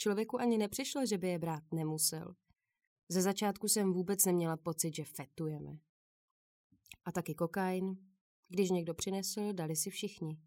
Člověku 0.01 0.39
ani 0.39 0.58
nepřišlo, 0.58 1.06
že 1.06 1.18
by 1.18 1.27
je 1.27 1.39
brát 1.39 1.63
nemusel. 1.72 2.36
Ze 3.10 3.22
začátku 3.22 3.68
jsem 3.68 3.94
vůbec 3.94 4.25
neměla 4.25 4.58
pocit, 4.58 4.96
že 4.96 5.03
fetujeme. 5.03 5.79
A 7.06 7.12
taky 7.12 7.36
kokain. 7.36 7.98
Když 8.48 8.70
někdo 8.70 8.94
přinesl, 8.94 9.53
dali 9.53 9.75
si 9.75 9.89
všichni. 9.89 10.39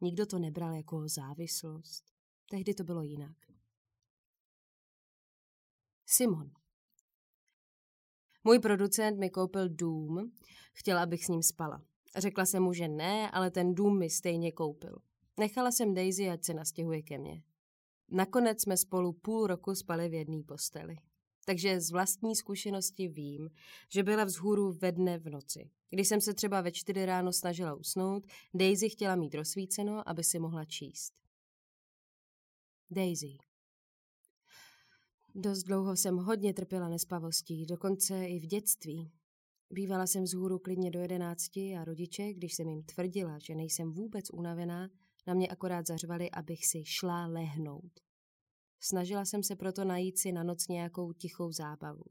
Nikdo 0.00 0.26
to 0.26 0.38
nebral 0.38 0.74
jako 0.74 1.08
závislost. 1.08 2.04
Tehdy 2.50 2.74
to 2.74 2.84
bylo 2.84 3.02
jinak. 3.02 3.36
Simon. 6.06 6.50
Můj 8.44 8.58
producent 8.58 9.18
mi 9.18 9.30
koupil 9.30 9.68
dům, 9.68 10.32
chtěl, 10.72 10.98
abych 10.98 11.24
s 11.24 11.28
ním 11.28 11.42
spala. 11.42 11.84
Řekla 12.16 12.46
jsem 12.46 12.62
mu, 12.62 12.72
že 12.72 12.88
ne, 12.88 13.30
ale 13.30 13.50
ten 13.50 13.74
dům 13.74 13.98
mi 13.98 14.10
stejně 14.10 14.52
koupil. 14.52 14.98
Nechala 15.40 15.72
jsem 15.72 15.94
Daisy, 15.94 16.28
ať 16.28 16.44
se 16.44 16.54
nastěhuje 16.54 17.02
ke 17.02 17.18
mně. 17.18 17.42
Nakonec 18.10 18.62
jsme 18.62 18.76
spolu 18.76 19.12
půl 19.12 19.46
roku 19.46 19.74
spali 19.74 20.08
v 20.08 20.14
jedné 20.14 20.42
posteli. 20.42 20.96
Takže 21.44 21.80
z 21.80 21.90
vlastní 21.90 22.36
zkušenosti 22.36 23.08
vím, 23.08 23.50
že 23.88 24.02
byla 24.02 24.24
vzhůru 24.24 24.72
ve 24.72 24.92
dne 24.92 25.18
v 25.18 25.30
noci. 25.30 25.70
Když 25.90 26.08
jsem 26.08 26.20
se 26.20 26.34
třeba 26.34 26.60
ve 26.60 26.72
čtyři 26.72 27.06
ráno 27.06 27.32
snažila 27.32 27.74
usnout, 27.74 28.26
Daisy 28.54 28.88
chtěla 28.88 29.16
mít 29.16 29.34
rozsvíceno, 29.34 30.08
aby 30.08 30.24
si 30.24 30.38
mohla 30.38 30.64
číst. 30.64 31.12
Daisy. 32.90 33.38
Dost 35.34 35.62
dlouho 35.62 35.96
jsem 35.96 36.16
hodně 36.16 36.54
trpěla 36.54 36.88
nespavostí, 36.88 37.66
dokonce 37.66 38.26
i 38.26 38.38
v 38.38 38.46
dětství. 38.46 39.12
Bývala 39.70 40.06
jsem 40.06 40.24
vzhůru 40.24 40.58
klidně 40.58 40.90
do 40.90 41.00
jedenácti 41.00 41.76
a 41.76 41.84
rodiče, 41.84 42.32
když 42.32 42.54
jsem 42.54 42.68
jim 42.68 42.82
tvrdila, 42.82 43.38
že 43.38 43.54
nejsem 43.54 43.92
vůbec 43.92 44.30
unavená, 44.30 44.88
na 45.28 45.34
mě 45.34 45.48
akorát 45.48 45.86
zařvali, 45.86 46.30
abych 46.30 46.66
si 46.66 46.84
šla 46.84 47.26
lehnout. 47.26 48.00
Snažila 48.80 49.24
jsem 49.24 49.42
se 49.42 49.56
proto 49.56 49.84
najít 49.84 50.18
si 50.18 50.32
na 50.32 50.42
noc 50.42 50.68
nějakou 50.68 51.12
tichou 51.12 51.52
zábavu. 51.52 52.04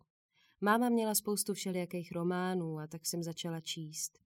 Máma 0.62 0.90
měla 0.90 1.16
spoustu 1.16 1.54
všelijakých 1.54 2.12
románů 2.12 2.80
a 2.80 2.88
tak 2.88 3.06
jsem 3.06 3.24
začala 3.24 3.62
číst. 3.62 4.20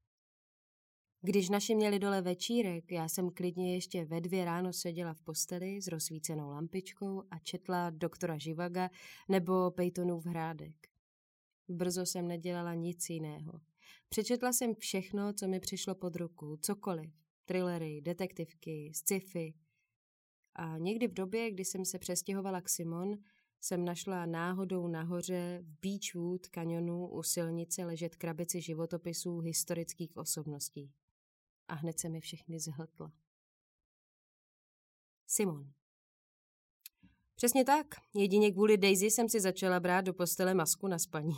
Když 1.21 1.49
naši 1.49 1.75
měli 1.75 1.99
dole 1.99 2.21
večírek, 2.21 2.91
já 2.91 3.09
jsem 3.09 3.29
klidně 3.29 3.75
ještě 3.75 4.05
ve 4.05 4.21
dvě 4.21 4.45
ráno 4.45 4.73
seděla 4.73 5.13
v 5.13 5.21
posteli 5.21 5.81
s 5.81 5.87
rozsvícenou 5.87 6.49
lampičkou 6.49 7.23
a 7.31 7.39
četla 7.39 7.89
doktora 7.89 8.37
Živaga 8.37 8.89
nebo 9.29 9.71
Peytonův 9.71 10.25
hrádek. 10.25 10.87
Brzo 11.67 12.05
jsem 12.05 12.27
nedělala 12.27 12.73
nic 12.73 13.09
jiného. 13.09 13.61
Přečetla 14.09 14.53
jsem 14.53 14.75
všechno, 14.75 15.33
co 15.33 15.47
mi 15.47 15.59
přišlo 15.59 15.95
pod 15.95 16.15
ruku, 16.15 16.57
cokoliv. 16.61 17.20
Thrillery, 17.45 18.01
detektivky, 18.01 18.91
sci-fi. 18.93 19.53
A 20.55 20.77
někdy 20.77 21.07
v 21.07 21.13
době, 21.13 21.51
kdy 21.51 21.65
jsem 21.65 21.85
se 21.85 21.99
přestěhovala 21.99 22.61
k 22.61 22.69
Simon, 22.69 23.17
jsem 23.61 23.85
našla 23.85 24.25
náhodou 24.25 24.87
nahoře 24.87 25.63
v 25.63 25.79
Beachwood 25.81 26.47
kanionu 26.47 27.07
u 27.07 27.23
silnice 27.23 27.85
ležet 27.85 28.15
krabici 28.15 28.61
životopisů 28.61 29.39
historických 29.39 30.17
osobností. 30.17 30.91
A 31.67 31.73
hned 31.73 31.99
se 31.99 32.09
mi 32.09 32.21
všechny 32.21 32.59
zhltla. 32.59 33.11
Simon. 35.27 35.71
Přesně 37.35 37.65
tak. 37.65 37.87
Jedině 38.13 38.51
kvůli 38.51 38.77
Daisy 38.77 39.11
jsem 39.11 39.29
si 39.29 39.39
začala 39.39 39.79
brát 39.79 40.01
do 40.01 40.13
postele 40.13 40.53
masku 40.53 40.87
na 40.87 40.99
spaní. 40.99 41.35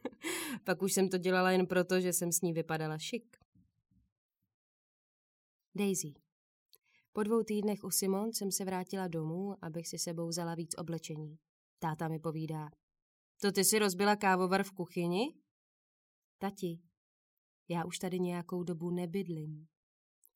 Pak 0.64 0.82
už 0.82 0.92
jsem 0.92 1.08
to 1.08 1.18
dělala 1.18 1.50
jen 1.50 1.66
proto, 1.66 2.00
že 2.00 2.12
jsem 2.12 2.32
s 2.32 2.40
ní 2.40 2.52
vypadala 2.52 2.98
šik. 2.98 3.39
Daisy. 5.74 6.14
Po 7.12 7.22
dvou 7.22 7.42
týdnech 7.42 7.84
u 7.84 7.90
Simon 7.90 8.32
jsem 8.32 8.52
se 8.52 8.64
vrátila 8.64 9.08
domů, 9.08 9.64
abych 9.64 9.88
si 9.88 9.98
sebou 9.98 10.28
vzala 10.28 10.54
víc 10.54 10.74
oblečení. 10.78 11.38
Táta 11.78 12.08
mi 12.08 12.18
povídá. 12.18 12.70
To 13.40 13.52
ty 13.52 13.64
si 13.64 13.78
rozbila 13.78 14.16
kávovar 14.16 14.62
v 14.62 14.72
kuchyni? 14.72 15.34
Tati, 16.38 16.80
já 17.68 17.84
už 17.84 17.98
tady 17.98 18.20
nějakou 18.20 18.62
dobu 18.62 18.90
nebydlím, 18.90 19.68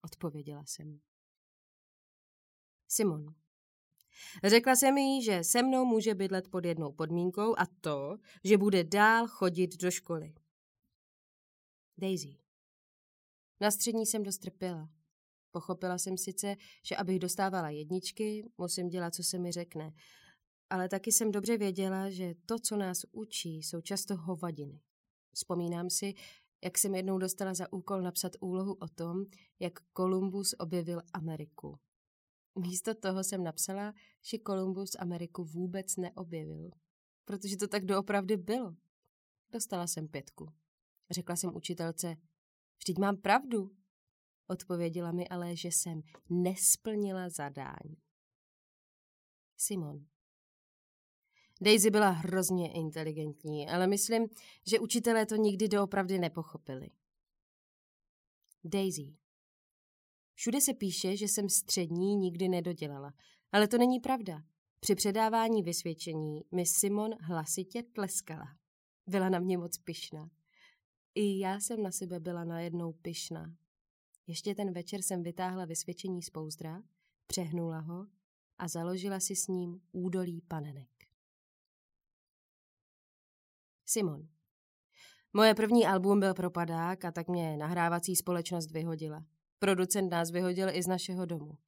odpověděla 0.02 0.64
jsem. 0.66 1.00
Simon. 2.88 3.34
Řekla 4.44 4.76
jsem 4.76 4.98
jí, 4.98 5.22
že 5.22 5.44
se 5.44 5.62
mnou 5.62 5.84
může 5.84 6.14
bydlet 6.14 6.48
pod 6.48 6.64
jednou 6.64 6.92
podmínkou 6.92 7.58
a 7.58 7.66
to, 7.80 8.18
že 8.44 8.58
bude 8.58 8.84
dál 8.84 9.28
chodit 9.28 9.76
do 9.76 9.90
školy. 9.90 10.34
Daisy. 11.98 12.38
Na 13.60 13.70
střední 13.70 14.06
jsem 14.06 14.22
dost 14.22 14.38
trpěla. 14.38 14.90
Pochopila 15.54 15.98
jsem 15.98 16.18
sice, 16.18 16.56
že 16.82 16.96
abych 16.96 17.18
dostávala 17.18 17.70
jedničky, 17.70 18.50
musím 18.58 18.88
dělat, 18.88 19.14
co 19.14 19.22
se 19.22 19.38
mi 19.38 19.52
řekne, 19.52 19.92
ale 20.70 20.88
taky 20.88 21.12
jsem 21.12 21.32
dobře 21.32 21.58
věděla, 21.58 22.10
že 22.10 22.34
to, 22.46 22.58
co 22.58 22.76
nás 22.76 23.04
učí, 23.12 23.62
jsou 23.62 23.80
často 23.80 24.16
hovadiny. 24.16 24.80
Vzpomínám 25.34 25.90
si, 25.90 26.14
jak 26.64 26.78
jsem 26.78 26.94
jednou 26.94 27.18
dostala 27.18 27.54
za 27.54 27.72
úkol 27.72 28.02
napsat 28.02 28.32
úlohu 28.40 28.74
o 28.74 28.88
tom, 28.88 29.24
jak 29.60 29.72
Kolumbus 29.92 30.54
objevil 30.58 31.02
Ameriku. 31.12 31.78
Místo 32.58 32.94
toho 32.94 33.24
jsem 33.24 33.44
napsala, 33.44 33.94
že 34.22 34.38
Kolumbus 34.38 34.96
Ameriku 34.98 35.44
vůbec 35.44 35.96
neobjevil, 35.96 36.70
protože 37.24 37.56
to 37.56 37.68
tak 37.68 37.84
doopravdy 37.84 38.36
bylo. 38.36 38.76
Dostala 39.50 39.86
jsem 39.86 40.08
pětku. 40.08 40.48
Řekla 41.10 41.36
jsem 41.36 41.56
učitelce, 41.56 42.16
vždyť 42.78 42.98
mám 42.98 43.16
pravdu. 43.16 43.83
Odpověděla 44.46 45.12
mi 45.12 45.28
ale, 45.28 45.56
že 45.56 45.68
jsem 45.68 46.02
nesplnila 46.30 47.28
zadání. 47.28 47.96
Simon. 49.56 50.06
Daisy 51.60 51.90
byla 51.90 52.10
hrozně 52.10 52.72
inteligentní, 52.72 53.68
ale 53.68 53.86
myslím, 53.86 54.28
že 54.66 54.80
učitelé 54.80 55.26
to 55.26 55.36
nikdy 55.36 55.68
doopravdy 55.68 56.18
nepochopili. 56.18 56.88
Daisy. 58.64 59.16
Všude 60.34 60.60
se 60.60 60.74
píše, 60.74 61.16
že 61.16 61.28
jsem 61.28 61.48
střední 61.48 62.16
nikdy 62.16 62.48
nedodělala, 62.48 63.14
ale 63.52 63.68
to 63.68 63.78
není 63.78 64.00
pravda. 64.00 64.42
Při 64.80 64.94
předávání 64.94 65.62
vysvědčení 65.62 66.44
mi 66.52 66.66
Simon 66.66 67.14
hlasitě 67.20 67.82
tleskala. 67.82 68.56
Byla 69.06 69.28
na 69.28 69.38
mě 69.38 69.58
moc 69.58 69.78
pyšná. 69.78 70.30
I 71.14 71.38
já 71.38 71.60
jsem 71.60 71.82
na 71.82 71.90
sebe 71.90 72.20
byla 72.20 72.44
najednou 72.44 72.92
pyšná. 72.92 73.56
Ještě 74.26 74.54
ten 74.54 74.72
večer 74.72 75.02
jsem 75.02 75.22
vytáhla 75.22 75.64
vysvědčení 75.64 76.22
z 76.22 76.30
pouzdra, 76.30 76.82
přehnula 77.26 77.78
ho 77.78 78.06
a 78.58 78.68
založila 78.68 79.20
si 79.20 79.36
s 79.36 79.48
ním 79.48 79.80
údolí 79.92 80.40
panenek. 80.40 80.88
Simon. 83.86 84.28
Moje 85.32 85.54
první 85.54 85.86
album 85.86 86.20
byl 86.20 86.34
propadák 86.34 87.04
a 87.04 87.12
tak 87.12 87.28
mě 87.28 87.56
nahrávací 87.56 88.16
společnost 88.16 88.70
vyhodila. 88.70 89.24
Producent 89.58 90.10
nás 90.10 90.30
vyhodil 90.30 90.68
i 90.68 90.82
z 90.82 90.86
našeho 90.86 91.26
domu. 91.26 91.58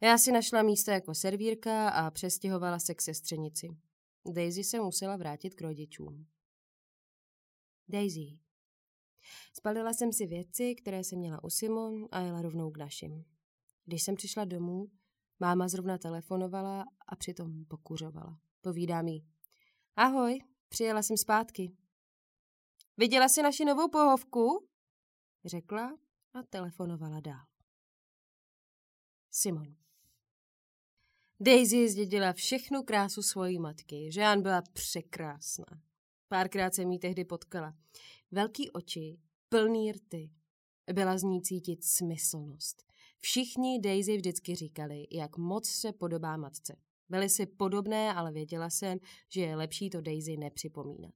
Já 0.00 0.18
si 0.18 0.32
našla 0.32 0.62
místo 0.62 0.90
jako 0.90 1.14
servírka 1.14 1.88
a 1.88 2.10
přestěhovala 2.10 2.78
se 2.78 2.94
k 2.94 3.02
sestřenici. 3.02 3.76
Daisy 4.32 4.64
se 4.64 4.80
musela 4.80 5.16
vrátit 5.16 5.54
k 5.54 5.60
rodičům. 5.60 6.26
Daisy. 7.88 8.45
Spalila 9.52 9.92
jsem 9.92 10.12
si 10.12 10.26
věci, 10.26 10.74
které 10.74 11.04
jsem 11.04 11.18
měla 11.18 11.44
u 11.44 11.50
Simon 11.50 12.08
a 12.12 12.20
jela 12.20 12.42
rovnou 12.42 12.70
k 12.70 12.78
našim. 12.78 13.24
Když 13.84 14.02
jsem 14.02 14.14
přišla 14.14 14.44
domů, 14.44 14.90
máma 15.40 15.68
zrovna 15.68 15.98
telefonovala 15.98 16.84
a 17.06 17.16
přitom 17.16 17.64
pokuřovala. 17.64 18.38
Povídá 18.60 19.02
mi, 19.02 19.22
ahoj, 19.96 20.40
přijela 20.68 21.02
jsem 21.02 21.16
zpátky. 21.16 21.76
Viděla 22.96 23.28
jsi 23.28 23.42
naši 23.42 23.64
novou 23.64 23.88
pohovku? 23.88 24.68
Řekla 25.44 25.98
a 26.34 26.42
telefonovala 26.42 27.20
dál. 27.20 27.46
Simon. 29.30 29.76
Daisy 31.40 31.88
zdědila 31.88 32.32
všechnu 32.32 32.82
krásu 32.82 33.22
svojí 33.22 33.58
matky. 33.58 34.10
Jean 34.12 34.42
byla 34.42 34.62
překrásná. 34.72 35.66
Párkrát 36.28 36.74
jsem 36.74 36.92
jí 36.92 36.98
tehdy 36.98 37.24
potkala. 37.24 37.74
Velký 38.30 38.70
oči, 38.70 39.18
plný 39.48 39.92
rty. 39.92 40.30
Byla 40.92 41.18
z 41.18 41.22
ní 41.22 41.42
cítit 41.42 41.84
smyslnost. 41.84 42.82
Všichni 43.18 43.80
Daisy 43.80 44.16
vždycky 44.16 44.54
říkali, 44.54 45.06
jak 45.10 45.36
moc 45.36 45.68
se 45.68 45.92
podobá 45.92 46.36
matce. 46.36 46.76
Byly 47.08 47.28
si 47.28 47.46
podobné, 47.46 48.14
ale 48.14 48.32
věděla 48.32 48.70
jsem, 48.70 48.98
že 49.28 49.40
je 49.40 49.56
lepší 49.56 49.90
to 49.90 50.00
Daisy 50.00 50.36
nepřipomínat. 50.36 51.14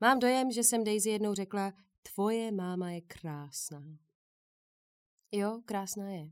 Mám 0.00 0.18
dojem, 0.18 0.50
že 0.50 0.64
jsem 0.64 0.84
Daisy 0.84 1.10
jednou 1.10 1.34
řekla, 1.34 1.72
tvoje 2.02 2.52
máma 2.52 2.90
je 2.90 3.00
krásná. 3.00 3.98
Jo, 5.32 5.62
krásná 5.64 6.10
je, 6.10 6.30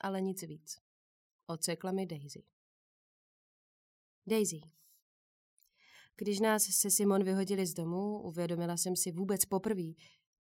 ale 0.00 0.20
nic 0.20 0.42
víc. 0.42 0.80
Ocekla 1.46 1.92
mi 1.92 2.06
Daisy. 2.06 2.44
Daisy. 4.26 4.60
Když 6.20 6.40
nás 6.40 6.62
se 6.62 6.90
Simon 6.90 7.24
vyhodili 7.24 7.66
z 7.66 7.74
domu, 7.74 8.22
uvědomila 8.22 8.76
jsem 8.76 8.96
si 8.96 9.12
vůbec 9.12 9.44
poprvé, 9.44 9.92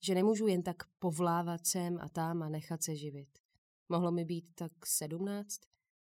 že 0.03 0.15
nemůžu 0.15 0.47
jen 0.47 0.63
tak 0.63 0.75
povlávat 0.99 1.67
sem 1.67 1.97
a 2.01 2.09
tam 2.09 2.43
a 2.43 2.49
nechat 2.49 2.83
se 2.83 2.95
živit. 2.95 3.27
Mohlo 3.89 4.11
mi 4.11 4.25
být 4.25 4.45
tak 4.55 4.71
sedmnáct? 4.85 5.59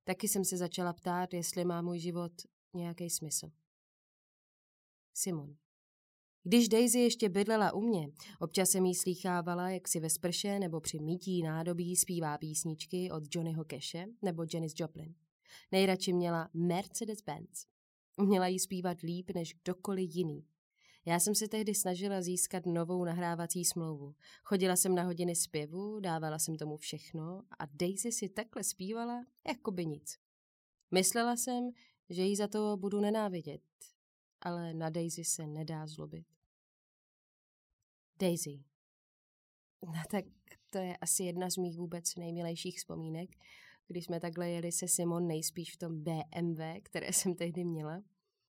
Taky 0.05 0.29
jsem 0.29 0.45
se 0.45 0.57
začala 0.57 0.93
ptát, 0.93 1.35
jestli 1.35 1.65
má 1.65 1.83
můj 1.83 1.99
život 1.99 2.33
nějaký 2.75 3.11
smysl. 3.11 3.51
Simon. 5.15 5.57
Když 6.43 6.69
Daisy 6.69 6.99
ještě 6.99 7.29
bydlela 7.29 7.73
u 7.73 7.81
mě, 7.81 8.09
občas 8.41 8.71
jsem 8.71 8.85
jí 8.85 8.95
slýchávala, 8.95 9.71
jak 9.71 9.89
si 9.89 10.01
ve 10.01 10.11
sprše 10.11 10.59
nebo 10.59 10.81
při 10.81 10.99
mítí 10.99 11.43
nádobí 11.43 11.97
zpívá 11.97 12.39
písničky 12.39 13.11
od 13.11 13.23
Johnnyho 13.35 13.65
Cache 13.65 14.07
nebo 14.23 14.45
Janis 14.55 14.73
Joplin. 14.77 15.15
Nejradši 15.73 16.13
měla 16.13 16.51
Mercedes-Benz. 16.55 17.72
Uměla 18.17 18.47
jí 18.47 18.59
zpívat 18.59 19.01
líp 19.01 19.31
než 19.35 19.55
kdokoliv 19.55 20.11
jiný. 20.15 20.47
Já 21.05 21.21
jsem 21.21 21.35
se 21.35 21.49
tehdy 21.49 21.75
snažila 21.75 22.23
získat 22.23 22.67
novou 22.67 23.05
nahrávací 23.05 23.65
smlouvu. 23.65 24.15
Chodila 24.45 24.77
jsem 24.77 24.95
na 24.95 25.03
hodiny 25.03 25.37
zpěvu, 25.37 26.01
dávala 26.01 26.39
jsem 26.39 26.57
tomu 26.57 26.77
všechno 26.77 27.43
a 27.59 27.67
Daisy 27.73 28.13
si 28.13 28.29
takhle 28.29 28.65
zpívala, 28.65 29.27
jako 29.49 29.71
by 29.71 29.87
nic. 29.87 30.19
Myslela 30.91 31.37
jsem, 31.37 31.71
že 32.11 32.23
jí 32.23 32.37
za 32.37 32.49
to 32.49 32.77
budu 32.77 33.01
nenávidět, 33.01 33.63
ale 34.41 34.75
na 34.75 34.91
Daisy 34.91 35.25
se 35.25 35.47
nedá 35.47 35.87
zlobit. 35.87 36.27
Daisy. 38.19 38.65
No 39.83 40.03
tak 40.11 40.25
to 40.71 40.79
je 40.79 40.97
asi 40.97 41.25
jedna 41.25 41.51
z 41.51 41.57
mých 41.57 41.77
vůbec 41.77 42.17
nejmilejších 42.17 42.79
vzpomínek, 42.79 43.31
když 43.93 44.05
jsme 44.05 44.21
takhle 44.21 44.51
jeli 44.51 44.73
se 44.73 44.89
Simon 44.89 45.27
nejspíš 45.27 45.75
v 45.75 45.77
tom 45.77 46.03
BMW, 46.03 46.61
které 46.83 47.07
jsem 47.13 47.35
tehdy 47.35 47.65
měla. 47.65 48.03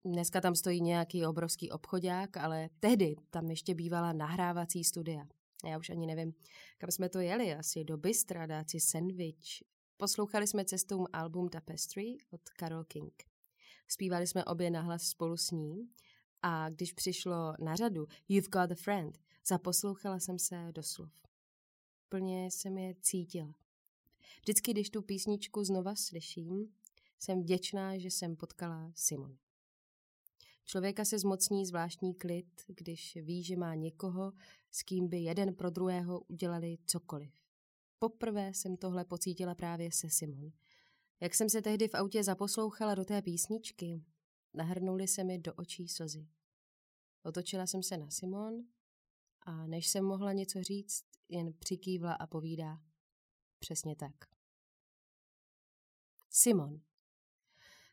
Dneska 0.05 0.40
tam 0.40 0.55
stojí 0.55 0.81
nějaký 0.81 1.26
obrovský 1.26 1.70
obchodák, 1.70 2.37
ale 2.37 2.68
tehdy 2.81 3.16
tam 3.31 3.50
ještě 3.50 3.74
bývala 3.74 4.12
nahrávací 4.12 4.85
studia. 4.85 5.26
Já 5.64 5.78
už 5.78 5.90
ani 5.90 6.07
nevím, 6.07 6.35
kam 6.78 6.90
jsme 6.90 7.09
to 7.09 7.20
jeli, 7.20 7.55
asi 7.55 7.85
do 7.85 7.96
Bystra 7.96 8.46
dát 8.46 8.70
si 8.70 8.81
sandwich. 8.81 9.62
Poslouchali 9.96 10.46
jsme 10.46 10.64
cestou 10.64 11.07
album 11.12 11.48
Tapestry 11.48 12.16
od 12.31 12.40
Carol 12.59 12.85
King. 12.85 13.22
Zpívali 13.88 14.26
jsme 14.26 14.44
obě 14.44 14.70
nahlas 14.70 15.02
spolu 15.02 15.37
s 15.37 15.50
ní 15.50 15.88
a 16.42 16.70
když 16.70 16.92
přišlo 16.92 17.55
na 17.59 17.76
řadu 17.76 18.07
You've 18.28 18.48
got 18.48 18.70
a 18.70 18.74
friend, 18.74 19.18
zaposlouchala 19.46 20.18
jsem 20.18 20.38
se 20.38 20.68
do 20.72 20.83
slov. 20.83 21.12
Plně 22.09 22.46
jsem 22.46 22.78
je 22.78 22.94
cítila. 23.00 23.62
Vždycky, 24.40 24.70
když 24.72 24.90
tu 24.90 25.02
písničku 25.02 25.64
znova 25.64 25.94
slyším, 25.94 26.74
jsem 27.18 27.42
vděčná, 27.42 27.98
že 27.98 28.10
jsem 28.10 28.36
potkala 28.36 28.92
Simon. 28.94 29.36
Člověka 30.64 31.04
se 31.04 31.18
zmocní 31.18 31.66
zvláštní 31.66 32.14
klid, 32.14 32.46
když 32.66 33.16
ví, 33.22 33.44
že 33.44 33.56
má 33.56 33.74
někoho, 33.74 34.32
s 34.70 34.82
kým 34.82 35.08
by 35.08 35.18
jeden 35.18 35.54
pro 35.54 35.70
druhého 35.70 36.20
udělali 36.20 36.78
cokoliv. 36.86 37.32
Poprvé 37.98 38.54
jsem 38.54 38.76
tohle 38.76 39.04
pocítila 39.04 39.54
právě 39.54 39.92
se 39.92 40.10
Simon. 40.10 40.52
Jak 41.20 41.34
jsem 41.34 41.48
se 41.48 41.62
tehdy 41.62 41.88
v 41.88 41.94
autě 41.94 42.24
zaposlouchala 42.24 42.94
do 42.94 43.04
té 43.04 43.22
písničky, 43.22 44.02
nahrnuly 44.54 45.08
se 45.08 45.24
mi 45.24 45.38
do 45.38 45.54
očí 45.54 45.88
slzy. 45.88 46.28
Otočila 47.22 47.66
jsem 47.66 47.82
se 47.82 47.96
na 47.96 48.10
Simon 48.10 48.64
a 49.42 49.66
než 49.66 49.88
jsem 49.88 50.04
mohla 50.04 50.32
něco 50.32 50.62
říct, 50.62 51.04
jen 51.28 51.52
přikývla 51.58 52.12
a 52.12 52.26
povídá. 52.26 52.80
Přesně 53.62 53.96
tak. 53.96 54.14
Simon. 56.31 56.81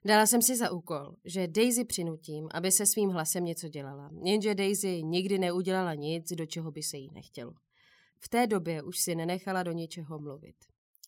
Dala 0.05 0.25
jsem 0.25 0.41
si 0.41 0.55
za 0.55 0.71
úkol, 0.71 1.15
že 1.25 1.47
Daisy 1.47 1.85
přinutím, 1.85 2.49
aby 2.53 2.71
se 2.71 2.85
svým 2.85 3.09
hlasem 3.09 3.45
něco 3.45 3.67
dělala. 3.67 4.09
Jenže 4.23 4.55
Daisy 4.55 5.03
nikdy 5.03 5.39
neudělala 5.39 5.93
nic, 5.93 6.31
do 6.31 6.45
čeho 6.45 6.71
by 6.71 6.83
se 6.83 6.97
jí 6.97 7.11
nechtělo. 7.13 7.53
V 8.19 8.29
té 8.29 8.47
době 8.47 8.83
už 8.83 8.99
si 8.99 9.15
nenechala 9.15 9.63
do 9.63 9.71
něčeho 9.71 10.19
mluvit. 10.19 10.55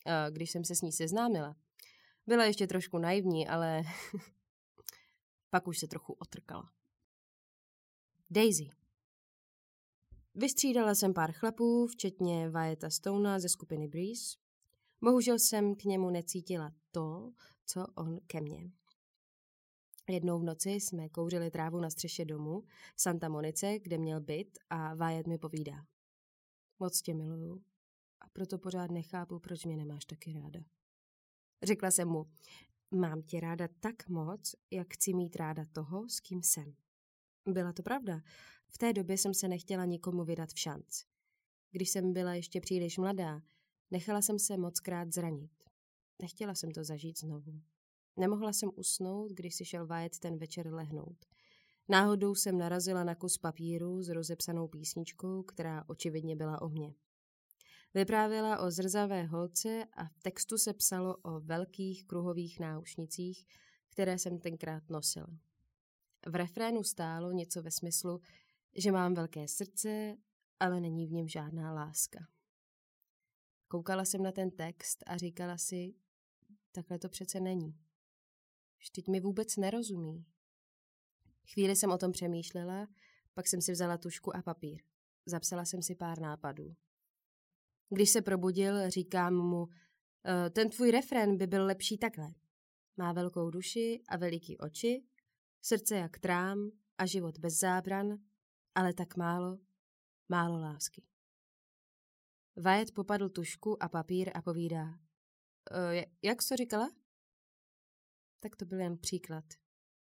A 0.06 0.30
když 0.30 0.52
jsem 0.52 0.66
se 0.66 0.76
s 0.76 0.82
ní 0.82 0.92
seznámila, 0.92 1.56
byla 2.28 2.46
ještě 2.46 2.68
trošku 2.68 2.98
naivní, 2.98 3.48
ale 3.48 3.84
pak 5.50 5.68
už 5.68 5.80
se 5.80 5.88
trochu 5.88 6.14
otrkala. 6.14 6.72
Daisy. 8.30 8.70
Vystřídala 10.36 10.96
jsem 10.96 11.14
pár 11.14 11.32
chlapů, 11.32 11.88
včetně 11.88 12.50
Vajeta 12.50 12.90
Stona 12.90 13.40
ze 13.40 13.50
skupiny 13.50 13.88
Breeze. 13.88 14.42
Bohužel 15.04 15.40
jsem 15.40 15.76
k 15.76 15.84
němu 15.84 16.10
necítila 16.10 16.74
to, 16.92 17.34
co 17.66 17.86
on 17.96 18.20
ke 18.28 18.42
mně. 18.42 18.72
Jednou 20.10 20.40
v 20.40 20.44
noci 20.44 20.70
jsme 20.70 21.10
kouřili 21.10 21.52
trávu 21.52 21.80
na 21.80 21.90
střeše 21.90 22.26
domu 22.26 22.64
v 22.96 23.02
Santa 23.02 23.30
Monice, 23.30 23.80
kde 23.80 23.98
měl 23.98 24.22
byt 24.22 24.60
a 24.70 24.94
Wyatt 24.94 25.28
mi 25.28 25.38
povídá. 25.38 25.86
Moc 26.80 27.02
tě 27.02 27.14
miluju 27.14 27.64
a 28.20 28.30
proto 28.30 28.58
pořád 28.58 28.92
nechápu, 28.92 29.40
proč 29.40 29.66
mě 29.66 29.78
nemáš 29.78 30.06
taky 30.06 30.34
ráda. 30.34 30.60
Řekla 31.64 31.92
jsem 31.92 32.08
mu, 32.08 32.26
mám 32.92 33.22
tě 33.22 33.40
ráda 33.40 33.68
tak 33.80 34.10
moc, 34.10 34.56
jak 34.72 34.94
chci 34.94 35.14
mít 35.14 35.36
ráda 35.36 35.66
toho, 35.72 36.10
s 36.10 36.20
kým 36.20 36.44
jsem. 36.44 36.76
Byla 37.46 37.74
to 37.74 37.84
pravda. 37.84 38.22
V 38.68 38.78
té 38.78 38.94
době 38.94 39.18
jsem 39.18 39.34
se 39.34 39.48
nechtěla 39.48 39.86
nikomu 39.86 40.24
vydat 40.24 40.50
v 40.50 40.60
šanc. 40.60 41.04
Když 41.72 41.90
jsem 41.90 42.14
byla 42.14 42.34
ještě 42.34 42.62
příliš 42.62 42.98
mladá, 42.98 43.42
nechala 43.92 44.22
jsem 44.22 44.40
se 44.40 44.58
moc 44.58 44.80
krát 44.80 45.14
zranit. 45.14 45.52
Nechtěla 46.22 46.56
jsem 46.56 46.72
to 46.72 46.84
zažít 46.84 47.20
znovu. 47.20 47.62
Nemohla 48.18 48.54
jsem 48.54 48.72
usnout, 48.76 49.32
když 49.32 49.56
si 49.56 49.66
šel 49.66 49.88
Wyatt 49.88 50.20
ten 50.20 50.38
večer 50.38 50.74
lehnout. 50.74 51.26
Náhodou 51.90 52.36
jsem 52.36 52.58
narazila 52.58 53.04
na 53.04 53.16
kus 53.16 53.38
papíru 53.38 54.04
s 54.04 54.10
rozepsanou 54.10 54.68
písničkou, 54.68 55.44
která 55.44 55.84
očividně 55.88 56.36
byla 56.36 56.62
o 56.62 56.70
mně. 56.70 56.94
Vyprávěla 57.94 58.60
o 58.60 58.72
zrzavé 58.72 59.24
holce 59.24 59.86
a 59.94 60.08
v 60.08 60.20
textu 60.20 60.58
se 60.58 60.74
psalo 60.74 61.18
o 61.18 61.40
velkých 61.40 62.06
kruhových 62.06 62.60
náušnicích, 62.60 63.46
které 63.90 64.18
jsem 64.18 64.40
tenkrát 64.40 64.90
nosila. 64.90 65.38
V 66.28 66.36
refrénu 66.36 66.84
stálo 66.84 67.32
něco 67.32 67.62
ve 67.62 67.72
smyslu, 67.72 68.22
že 68.76 68.92
mám 68.92 69.14
velké 69.14 69.48
srdce, 69.48 70.18
ale 70.60 70.80
není 70.80 71.08
v 71.08 71.12
něm 71.12 71.28
žádná 71.28 71.74
láska. 71.74 72.28
Koukala 73.72 74.06
jsem 74.06 74.24
na 74.24 74.32
ten 74.32 74.52
text 74.52 75.04
a 75.08 75.18
říkala 75.18 75.58
si, 75.58 75.94
takhle 76.72 77.00
to 77.00 77.10
přece 77.10 77.40
není. 77.40 77.80
Vždyť 78.80 79.08
mi 79.08 79.20
vůbec 79.20 79.58
nerozumí. 79.58 80.26
Chvíli 81.54 81.76
jsem 81.76 81.92
o 81.92 81.98
tom 81.98 82.12
přemýšlela, 82.12 82.88
pak 83.34 83.48
jsem 83.48 83.62
si 83.62 83.72
vzala 83.72 83.98
tušku 83.98 84.36
a 84.36 84.42
papír. 84.42 84.82
Zapsala 85.26 85.66
jsem 85.66 85.82
si 85.82 85.96
pár 85.96 86.20
nápadů. 86.20 86.76
Když 87.90 88.10
se 88.10 88.22
probudil, 88.22 88.90
říkám 88.90 89.34
mu, 89.34 89.68
e, 90.26 90.50
ten 90.50 90.70
tvůj 90.70 90.92
refren 90.92 91.38
by 91.38 91.48
byl 91.48 91.66
lepší 91.66 91.98
takhle. 91.98 92.34
Má 92.98 93.14
velkou 93.14 93.50
duši 93.50 94.04
a 94.08 94.18
veliký 94.18 94.58
oči, 94.58 95.04
srdce 95.62 95.96
jak 95.96 96.20
trám 96.20 96.72
a 96.98 97.06
život 97.06 97.38
bez 97.38 97.60
zábran, 97.60 98.18
ale 98.76 98.94
tak 98.94 99.18
málo, 99.18 99.60
málo 100.30 100.60
lásky. 100.62 101.11
Vajet 102.56 102.94
popadl 102.94 103.30
tušku 103.30 103.84
a 103.84 103.90
papír 103.90 104.32
a 104.38 104.42
povídá. 104.42 105.00
E, 105.72 106.06
jak 106.22 106.42
jsi 106.42 106.50
to 106.50 106.56
říkala? 106.56 106.92
Tak 108.40 108.56
to 108.56 108.66
byl 108.66 108.80
jen 108.80 108.98
příklad. 108.98 109.46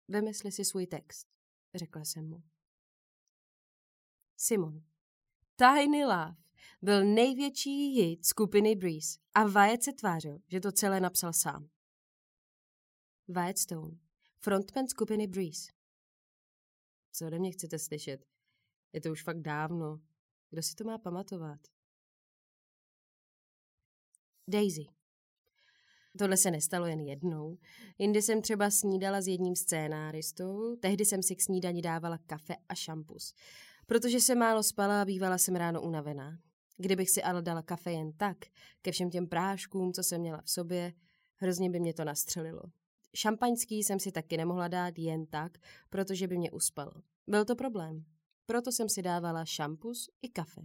Vymysli 0.07 0.51
si 0.51 0.65
svůj 0.65 0.87
text, 0.87 1.27
řekla 1.75 2.05
jsem 2.05 2.29
mu. 2.29 2.43
Simon. 4.37 4.83
Tiny 5.55 6.05
Love 6.05 6.35
byl 6.81 7.05
největší 7.05 7.87
hit 7.87 8.25
skupiny 8.25 8.75
Breeze 8.75 9.19
a 9.33 9.43
Wyatt 9.47 9.83
se 9.83 9.93
tvářil, 9.93 10.39
že 10.47 10.59
to 10.59 10.71
celé 10.71 10.99
napsal 10.99 11.33
sám. 11.33 11.69
Wyatt 13.27 13.57
Stone, 13.57 13.97
frontman 14.39 14.87
skupiny 14.87 15.27
Breeze. 15.27 15.71
Co 17.11 17.27
ode 17.27 17.39
mě 17.39 17.51
chcete 17.51 17.79
slyšet? 17.79 18.25
Je 18.93 19.01
to 19.01 19.11
už 19.11 19.23
fakt 19.23 19.41
dávno. 19.41 20.01
Kdo 20.49 20.63
si 20.63 20.75
to 20.75 20.83
má 20.83 20.97
pamatovat? 20.97 21.74
Daisy. 24.47 24.85
Tohle 26.17 26.37
se 26.37 26.51
nestalo 26.51 26.85
jen 26.85 26.99
jednou. 26.99 27.57
Jindy 27.97 28.21
jsem 28.21 28.41
třeba 28.41 28.69
snídala 28.69 29.21
s 29.21 29.27
jedním 29.27 29.55
scénáristou, 29.55 30.75
tehdy 30.75 31.05
jsem 31.05 31.23
si 31.23 31.35
k 31.35 31.41
snídani 31.41 31.81
dávala 31.81 32.17
kafe 32.17 32.55
a 32.69 32.75
šampus. 32.75 33.33
Protože 33.85 34.19
jsem 34.19 34.37
málo 34.37 34.63
spala 34.63 35.01
a 35.01 35.05
bývala 35.05 35.37
jsem 35.37 35.55
ráno 35.55 35.81
unavená. 35.81 36.39
Kdybych 36.77 37.09
si 37.09 37.23
ale 37.23 37.41
dala 37.41 37.61
kafe 37.61 37.91
jen 37.91 38.13
tak, 38.13 38.37
ke 38.81 38.91
všem 38.91 39.09
těm 39.09 39.27
práškům, 39.27 39.93
co 39.93 40.03
jsem 40.03 40.21
měla 40.21 40.41
v 40.41 40.49
sobě, 40.49 40.93
hrozně 41.35 41.69
by 41.69 41.79
mě 41.79 41.93
to 41.93 42.03
nastřelilo. 42.03 42.61
Šampaňský 43.15 43.83
jsem 43.83 43.99
si 43.99 44.11
taky 44.11 44.37
nemohla 44.37 44.67
dát 44.67 44.97
jen 44.97 45.25
tak, 45.25 45.57
protože 45.89 46.27
by 46.27 46.37
mě 46.37 46.51
uspalo. 46.51 46.91
Byl 47.27 47.45
to 47.45 47.55
problém. 47.55 48.05
Proto 48.45 48.71
jsem 48.71 48.89
si 48.89 49.01
dávala 49.01 49.45
šampus 49.45 50.09
i 50.21 50.29
kafe. 50.29 50.61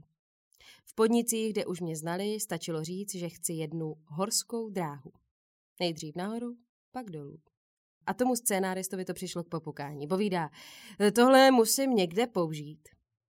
V 0.85 0.95
podnicích, 0.95 1.53
kde 1.53 1.67
už 1.67 1.81
mě 1.81 1.97
znali, 1.97 2.41
stačilo 2.41 2.85
říct, 2.85 3.15
že 3.15 3.29
chci 3.29 3.53
jednu 3.53 3.95
horskou 4.07 4.71
dráhu. 4.71 5.13
Nejdřív 5.81 6.17
nahoru, 6.17 6.57
pak 6.93 7.11
dolů. 7.11 7.39
A 8.07 8.15
tomu 8.15 8.37
scénáristovi 8.37 9.05
to 9.05 9.15
přišlo 9.15 9.45
k 9.45 9.49
popukání. 9.49 10.07
Povídá, 10.07 10.51
tohle 11.15 11.51
musím 11.51 11.91
někde 11.91 12.27
použít. 12.27 12.89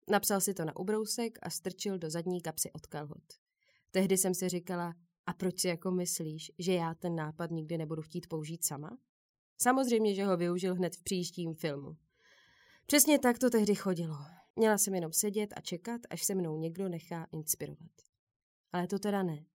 Napsal 0.09 0.41
si 0.41 0.53
to 0.53 0.65
na 0.65 0.75
ubrousek 0.75 1.39
a 1.41 1.49
strčil 1.49 1.97
do 1.97 2.09
zadní 2.09 2.41
kapsy 2.41 2.71
od 2.71 2.85
kalhot. 2.85 3.23
Tehdy 3.91 4.17
jsem 4.17 4.33
si 4.33 4.49
říkala, 4.49 4.93
a 5.25 5.33
proč 5.33 5.59
si 5.59 5.67
jako 5.67 5.91
myslíš, 5.91 6.51
že 6.59 6.73
já 6.73 6.93
ten 6.93 7.15
nápad 7.15 7.51
nikdy 7.51 7.77
nebudu 7.77 8.01
chtít 8.01 8.27
použít 8.27 8.65
sama? 8.65 8.97
Samozřejmě, 9.61 10.15
že 10.15 10.25
ho 10.25 10.37
využil 10.37 10.75
hned 10.75 10.95
v 10.95 11.03
příštím 11.03 11.53
filmu. 11.53 11.97
Přesně 12.85 13.19
tak 13.19 13.39
to 13.39 13.49
tehdy 13.49 13.75
chodilo. 13.75 14.17
Měla 14.55 14.77
jsem 14.77 14.95
jenom 14.95 15.13
sedět 15.13 15.53
a 15.55 15.61
čekat, 15.61 16.01
až 16.09 16.23
se 16.23 16.35
mnou 16.35 16.57
někdo 16.57 16.89
nechá 16.89 17.27
inspirovat. 17.31 17.91
Ale 18.71 18.87
to 18.87 18.99
teda 18.99 19.23
ne. 19.23 19.45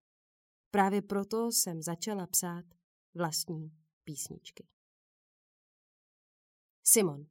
Právě 0.71 1.03
proto 1.03 1.53
jsem 1.53 1.83
začala 1.83 2.27
psát 2.27 2.65
vlastní 3.15 3.73
písničky. 4.05 4.67
Simon. 6.85 7.27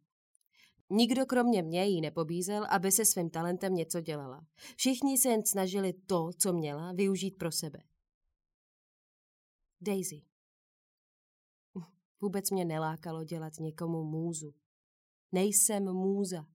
Nikdo 0.90 1.26
kromě 1.26 1.64
mě 1.64 1.86
jí 1.86 2.02
nepobízel, 2.02 2.66
aby 2.70 2.92
se 2.92 3.06
svým 3.06 3.30
talentem 3.30 3.76
něco 3.76 4.02
dělala. 4.02 4.48
Všichni 4.76 5.18
se 5.18 5.30
jen 5.30 5.46
snažili 5.46 5.94
to, 5.94 6.30
co 6.38 6.54
měla, 6.54 6.94
využít 6.94 7.38
pro 7.38 7.52
sebe. 7.52 7.80
Daisy. 9.82 10.22
Vůbec 12.22 12.52
mě 12.52 12.66
nelákalo 12.66 13.24
dělat 13.24 13.54
někomu 13.60 14.04
můzu. 14.04 14.54
Nejsem 15.32 15.94
můza. 15.94 16.46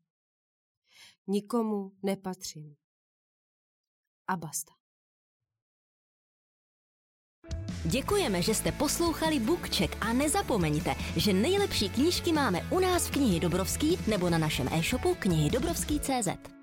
Nikomu 1.27 1.93
nepatřím. 2.03 2.77
A 4.29 4.37
basta. 4.37 4.73
Děkujeme, 7.85 8.43
že 8.43 8.55
jste 8.55 8.73
poslouchali 8.73 9.41
Bookcheck 9.41 9.97
a 10.01 10.13
nezapomeňte, 10.13 10.95
že 11.17 11.33
nejlepší 11.33 11.89
knížky 11.89 12.33
máme 12.33 12.61
u 12.71 12.81
nás 12.81 13.09
v 13.09 13.11
knihy 13.11 13.41
Dobrovský 13.41 13.99
nebo 14.11 14.31
na 14.31 14.39
našem 14.39 14.69
e-shopu 14.73 15.15
knihy 15.15 15.51
Dobrovský.cz. 15.51 16.54